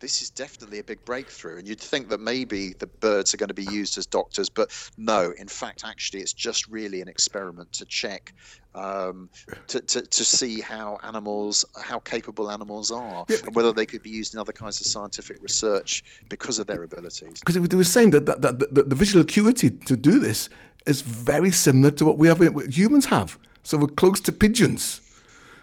this 0.00 0.22
is 0.22 0.30
definitely 0.30 0.78
a 0.78 0.84
big 0.84 1.04
breakthrough. 1.04 1.58
And 1.58 1.68
you'd 1.68 1.80
think 1.80 2.08
that 2.08 2.20
maybe 2.20 2.74
the 2.78 2.86
birds 2.86 3.34
are 3.34 3.36
going 3.36 3.48
to 3.48 3.54
be 3.54 3.64
used 3.64 3.98
as 3.98 4.06
doctors, 4.06 4.48
but 4.48 4.70
no, 4.96 5.32
in 5.38 5.48
fact, 5.48 5.84
actually, 5.84 6.20
it's 6.20 6.32
just 6.32 6.68
really 6.68 7.00
an 7.00 7.08
experiment 7.08 7.72
to 7.72 7.84
check, 7.84 8.32
um, 8.74 9.28
to, 9.66 9.80
to, 9.80 10.02
to 10.02 10.24
see 10.24 10.60
how 10.60 10.98
animals, 11.02 11.64
how 11.82 11.98
capable 11.98 12.50
animals 12.50 12.90
are, 12.90 13.24
yeah. 13.28 13.36
and 13.44 13.54
whether 13.54 13.72
they 13.72 13.86
could 13.86 14.02
be 14.02 14.10
used 14.10 14.34
in 14.34 14.40
other 14.40 14.52
kinds 14.52 14.80
of 14.80 14.86
scientific 14.86 15.42
research 15.42 16.04
because 16.28 16.58
of 16.58 16.66
their 16.66 16.82
abilities. 16.82 17.40
Because 17.40 17.54
they 17.54 17.76
were 17.76 17.84
saying 17.84 18.10
that, 18.10 18.26
that, 18.26 18.42
that 18.42 18.74
the, 18.74 18.82
the 18.84 18.94
visual 18.94 19.22
acuity 19.22 19.70
to 19.70 19.96
do 19.96 20.18
this 20.18 20.48
is 20.86 21.02
very 21.02 21.50
similar 21.50 21.90
to 21.90 22.04
what 22.04 22.18
we 22.18 22.28
have 22.28 22.40
what 22.54 22.76
humans 22.76 23.06
have. 23.06 23.38
So 23.62 23.76
we're 23.76 23.88
close 23.88 24.20
to 24.20 24.32
pigeons. 24.32 25.02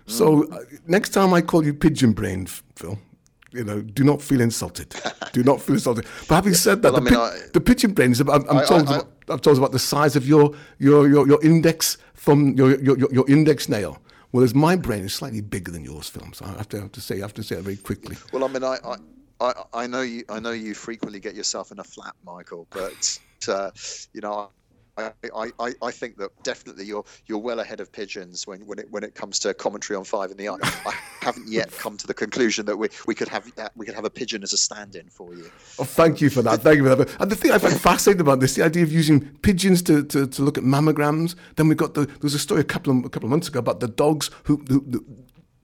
So 0.07 0.43
mm. 0.43 0.53
uh, 0.53 0.59
next 0.85 1.09
time 1.09 1.33
I 1.33 1.41
call 1.41 1.65
you 1.65 1.73
pigeon 1.73 2.13
brain, 2.13 2.45
Phil, 2.45 2.99
you 3.55 3.63
know, 3.63 3.81
do 3.81 4.03
not 4.03 4.21
feel 4.21 4.41
insulted. 4.41 4.93
do 5.31 5.43
not 5.43 5.61
feel 5.61 5.75
insulted. 5.75 6.05
But 6.27 6.35
having 6.35 6.53
said 6.53 6.81
that, 6.81 6.93
well, 6.93 7.01
the, 7.01 7.09
I 7.09 7.13
mean, 7.13 7.19
I, 7.19 7.47
the 7.53 7.61
pigeon 7.61 7.93
brain 7.93 8.11
is 8.11 8.19
about. 8.19 8.49
I'm, 8.49 8.57
I, 8.57 8.65
talking 8.65 8.87
about, 8.87 9.11
I'm 9.29 9.39
talking 9.39 9.59
about 9.59 9.71
the 9.71 9.79
size 9.79 10.15
of 10.15 10.27
your 10.27 10.53
your 10.77 11.07
your, 11.07 11.27
your 11.27 11.43
index 11.43 11.97
from 12.13 12.53
your, 12.55 12.79
your 12.81 12.97
your 13.11 13.29
index 13.29 13.69
nail. 13.69 13.99
Whereas 14.31 14.53
my 14.53 14.75
brain 14.75 15.05
is 15.05 15.13
slightly 15.13 15.39
bigger 15.39 15.71
than 15.71 15.85
yours, 15.85 16.09
Phil. 16.09 16.27
So 16.33 16.43
I 16.43 16.49
have 16.49 16.67
to, 16.69 16.81
have 16.81 16.91
to 16.91 16.99
say, 16.99 17.19
I 17.19 17.21
have 17.21 17.33
to 17.35 17.43
say 17.43 17.55
it 17.55 17.61
very 17.61 17.77
quickly. 17.77 18.17
Well, 18.33 18.43
I 18.43 18.47
mean, 18.49 18.65
I, 18.65 18.77
I, 19.39 19.53
I 19.73 19.87
know 19.87 20.01
you, 20.01 20.25
I 20.27 20.41
know 20.41 20.51
you 20.51 20.73
frequently 20.73 21.21
get 21.21 21.35
yourself 21.35 21.71
in 21.71 21.79
a 21.79 21.85
flap, 21.85 22.17
Michael, 22.25 22.67
but 22.69 23.17
uh, 23.47 23.71
you 24.13 24.19
know, 24.21 24.49
I, 24.97 25.51
I, 25.59 25.73
I 25.81 25.91
think 25.91 26.17
that 26.17 26.31
definitely 26.43 26.85
you're 26.85 27.03
you're 27.25 27.39
well 27.39 27.59
ahead 27.59 27.81
of 27.81 27.91
pigeons 27.91 28.47
when, 28.47 28.65
when 28.65 28.79
it 28.79 28.89
when 28.91 29.03
it 29.03 29.13
comes 29.13 29.39
to 29.39 29.53
commentary 29.53 29.97
on 29.97 30.05
five 30.05 30.31
in 30.31 30.37
the 30.37 30.47
eye. 30.47 30.57
I 30.61 30.93
haven't 31.21 31.49
yet 31.49 31.71
come 31.79 31.97
to 31.97 32.07
the 32.07 32.13
conclusion 32.13 32.65
that 32.67 32.77
we, 32.77 32.87
we 33.05 33.13
could 33.13 33.27
have 33.27 33.53
that 33.55 33.73
we 33.75 33.85
could 33.85 33.95
have 33.95 34.05
a 34.05 34.09
pigeon 34.09 34.41
as 34.41 34.53
a 34.53 34.57
stand-in 34.57 35.09
for 35.09 35.33
you. 35.35 35.51
Oh, 35.79 35.83
thank 35.83 36.21
you 36.21 36.29
for 36.29 36.41
that. 36.43 36.61
Thank 36.61 36.77
you 36.77 36.83
for 36.87 36.95
that. 36.95 37.21
And 37.21 37.29
the 37.29 37.35
thing 37.35 37.51
I 37.51 37.57
find 37.57 37.79
fascinating 37.79 38.21
about 38.21 38.39
this, 38.39 38.55
the 38.55 38.63
idea 38.63 38.83
of 38.83 38.91
using 38.91 39.35
pigeons 39.39 39.81
to, 39.83 40.03
to, 40.05 40.27
to 40.27 40.41
look 40.41 40.57
at 40.57 40.63
mammograms. 40.63 41.35
Then 41.57 41.67
we 41.67 41.75
got 41.75 41.93
the 41.93 42.05
there 42.05 42.17
was 42.21 42.33
a 42.33 42.39
story 42.39 42.61
a 42.61 42.65
couple 42.65 42.97
of 42.97 43.05
a 43.05 43.09
couple 43.09 43.27
of 43.27 43.31
months 43.31 43.49
ago 43.49 43.59
about 43.59 43.81
the 43.81 43.89
dogs 43.89 44.31
who, 44.43 44.63
who 44.69 45.05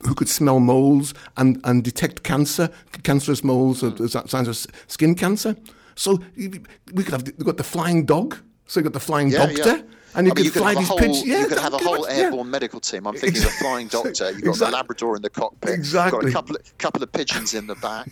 who 0.03 0.15
could 0.15 0.29
smell 0.29 0.59
moles 0.59 1.13
and, 1.37 1.61
and 1.63 1.83
detect 1.83 2.23
cancer, 2.23 2.69
cancerous 3.03 3.43
moles, 3.43 3.81
mm. 3.81 4.29
signs 4.29 4.47
of 4.47 4.57
skin 4.87 5.15
cancer. 5.15 5.55
So 5.95 6.19
we 6.35 6.49
could 7.03 7.13
have 7.13 7.23
we've 7.23 7.45
got 7.45 7.57
the 7.57 7.63
flying 7.63 8.05
dog 8.05 8.37
so 8.71 8.79
you 8.79 8.85
got 8.85 8.93
the 8.93 9.01
flying 9.01 9.29
yeah, 9.29 9.47
doctor. 9.47 9.77
Yeah. 9.77 9.81
And 10.15 10.27
you 10.27 10.31
I 10.31 10.35
mean, 10.35 10.45
could 10.45 10.53
fly 10.53 10.75
these 10.75 10.89
pigeons. 10.89 11.25
Yeah, 11.25 11.41
you 11.41 11.47
could 11.47 11.57
have 11.57 11.73
a 11.73 11.77
whole 11.77 12.07
airborne 12.07 12.49
medical 12.49 12.79
team. 12.79 13.05
I'm 13.05 13.15
thinking 13.15 13.41
exactly. 13.41 13.51
the 13.51 13.63
flying 13.63 13.87
doctor. 13.87 14.31
You've 14.31 14.43
got 14.43 14.49
exactly. 14.51 14.71
the 14.71 14.77
Labrador 14.77 15.15
in 15.17 15.21
the 15.21 15.29
cockpit. 15.29 15.73
Exactly. 15.73 16.27
You've 16.27 16.33
got 16.33 16.43
a 16.43 16.43
couple 16.43 16.55
of, 16.55 16.77
couple 16.77 17.03
of 17.03 17.11
pigeons 17.11 17.53
in 17.53 17.67
the 17.67 17.75
back, 17.75 18.07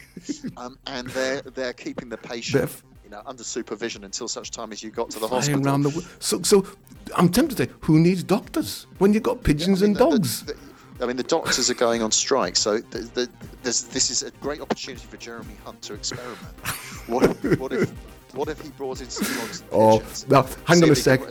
um, 0.58 0.78
and 0.86 1.08
they're 1.12 1.42
they're 1.42 1.72
keeping 1.72 2.10
the 2.10 2.18
patient. 2.18 2.84
you 3.06 3.10
know, 3.10 3.22
under 3.26 3.44
supervision 3.44 4.04
until 4.04 4.28
such 4.28 4.52
time 4.52 4.74
as 4.74 4.84
you 4.84 4.92
got 4.92 5.10
to 5.12 5.20
the 5.20 5.30
hospital. 5.30 5.66
Around 5.66 5.84
the, 5.84 6.08
so, 6.20 6.42
so 6.42 6.68
I'm 7.16 7.30
tempted 7.30 7.58
to 7.58 7.64
say, 7.64 7.72
who 7.80 7.98
needs 7.98 8.22
doctors 8.22 8.86
when 8.98 9.14
you've 9.14 9.24
got 9.24 9.42
pigeons 9.42 9.80
yeah, 9.80 9.86
I 9.86 9.88
mean, 9.88 9.98
and 9.98 10.08
the, 10.08 10.10
dogs? 10.12 10.44
The, 10.44 10.54
the, 10.54 11.04
I 11.06 11.08
mean, 11.08 11.16
the 11.16 11.24
doctors 11.24 11.70
are 11.70 11.74
going 11.74 12.04
on 12.04 12.12
strike, 12.12 12.58
so 12.58 12.80
this 13.64 14.12
is 14.12 14.24
a 14.24 14.32
great 14.42 14.60
opportunity 14.62 15.08
for 15.08 15.18
Jeremy 15.18 15.56
Hunt 15.64 15.82
to 15.84 15.94
experiment. 15.94 16.38
What, 17.08 17.24
what 17.58 17.74
if 17.74 17.92
what 18.34 18.48
if 18.48 18.62
he 18.62 18.70
brought 18.70 19.02
in 19.02 19.10
some? 19.10 19.66
Oh, 19.72 20.04
now 20.28 20.44
hang 20.66 20.84
on 20.84 20.92
a 20.92 20.96
sec. 20.96 21.22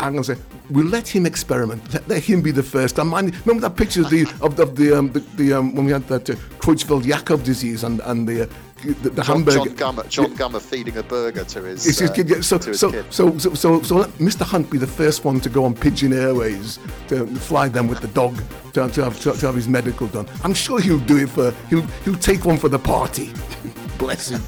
Hang 0.00 0.14
on 0.14 0.18
a 0.18 0.24
sec. 0.24 0.38
We'll 0.70 0.86
let 0.86 1.08
him 1.08 1.26
experiment. 1.26 1.92
Let, 1.92 2.08
let 2.08 2.22
him 2.22 2.42
be 2.42 2.52
the 2.52 2.62
first. 2.62 2.98
I 2.98 3.02
mind, 3.02 3.34
remember 3.44 3.68
that 3.68 3.76
picture 3.76 4.02
of 4.02 4.10
the 4.10 4.22
of 4.40 4.56
the, 4.56 4.62
of 4.62 4.76
the, 4.76 4.98
um, 4.98 5.12
the, 5.12 5.20
the 5.20 5.52
um, 5.54 5.74
when 5.74 5.86
we 5.86 5.92
had 5.92 6.06
that 6.08 6.30
uh, 6.30 6.34
Creutzfeldt-Jakob 6.58 7.42
disease 7.42 7.84
and 7.84 8.00
and 8.00 8.28
the. 8.28 8.42
Uh, 8.42 8.46
the, 8.82 9.10
the 9.10 9.22
John, 9.22 9.36
hamburger. 9.44 9.70
John 9.70 9.94
Gummer, 9.94 10.08
John 10.08 10.34
Gummer 10.34 10.60
feeding 10.60 10.96
a 10.96 11.04
burger 11.04 11.44
to 11.44 11.62
his, 11.62 12.02
uh, 12.02 12.12
kid. 12.12 12.28
Yeah, 12.28 12.40
so, 12.40 12.58
to 12.58 12.70
his 12.70 12.80
so, 12.80 12.90
kid. 12.90 13.04
So, 13.10 13.38
so, 13.38 13.54
so, 13.54 13.80
so, 13.80 13.94
let 13.94 14.10
Mr. 14.14 14.42
Hunt 14.42 14.70
be 14.72 14.76
the 14.76 14.88
first 14.88 15.24
one 15.24 15.38
to 15.38 15.48
go 15.48 15.64
on 15.64 15.72
Pigeon 15.72 16.12
Airways 16.12 16.80
to 17.06 17.24
fly 17.26 17.68
them 17.68 17.86
with 17.86 18.00
the 18.00 18.08
dog 18.08 18.36
to, 18.72 18.88
to, 18.88 19.04
have, 19.04 19.20
to, 19.20 19.34
to 19.34 19.46
have 19.46 19.54
his 19.54 19.68
medical 19.68 20.08
done. 20.08 20.26
I'm 20.42 20.52
sure 20.52 20.80
he'll 20.80 20.98
do 20.98 21.18
it 21.18 21.28
for. 21.28 21.52
He'll 21.70 21.86
he'll 22.04 22.16
take 22.16 22.44
one 22.44 22.58
for 22.58 22.68
the 22.68 22.78
party. 22.80 23.32
Bless 23.98 24.30
him 24.30 24.42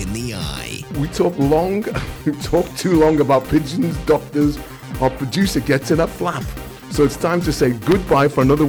in 0.00 0.12
the 0.12 0.34
eye. 0.34 0.82
We 0.98 1.08
talk 1.08 1.36
long, 1.38 1.84
we 2.26 2.32
talk 2.42 2.66
too 2.76 2.98
long 2.98 3.20
about 3.20 3.48
pigeons, 3.48 3.96
doctors. 4.06 4.58
Our 5.00 5.10
producer 5.10 5.60
gets 5.60 5.90
in 5.90 6.00
a 6.00 6.06
flap. 6.06 6.44
So 6.90 7.04
it's 7.04 7.16
time 7.16 7.40
to 7.42 7.52
say 7.52 7.72
goodbye 7.72 8.28
for 8.28 8.42
another 8.42 8.64
week. 8.64 8.66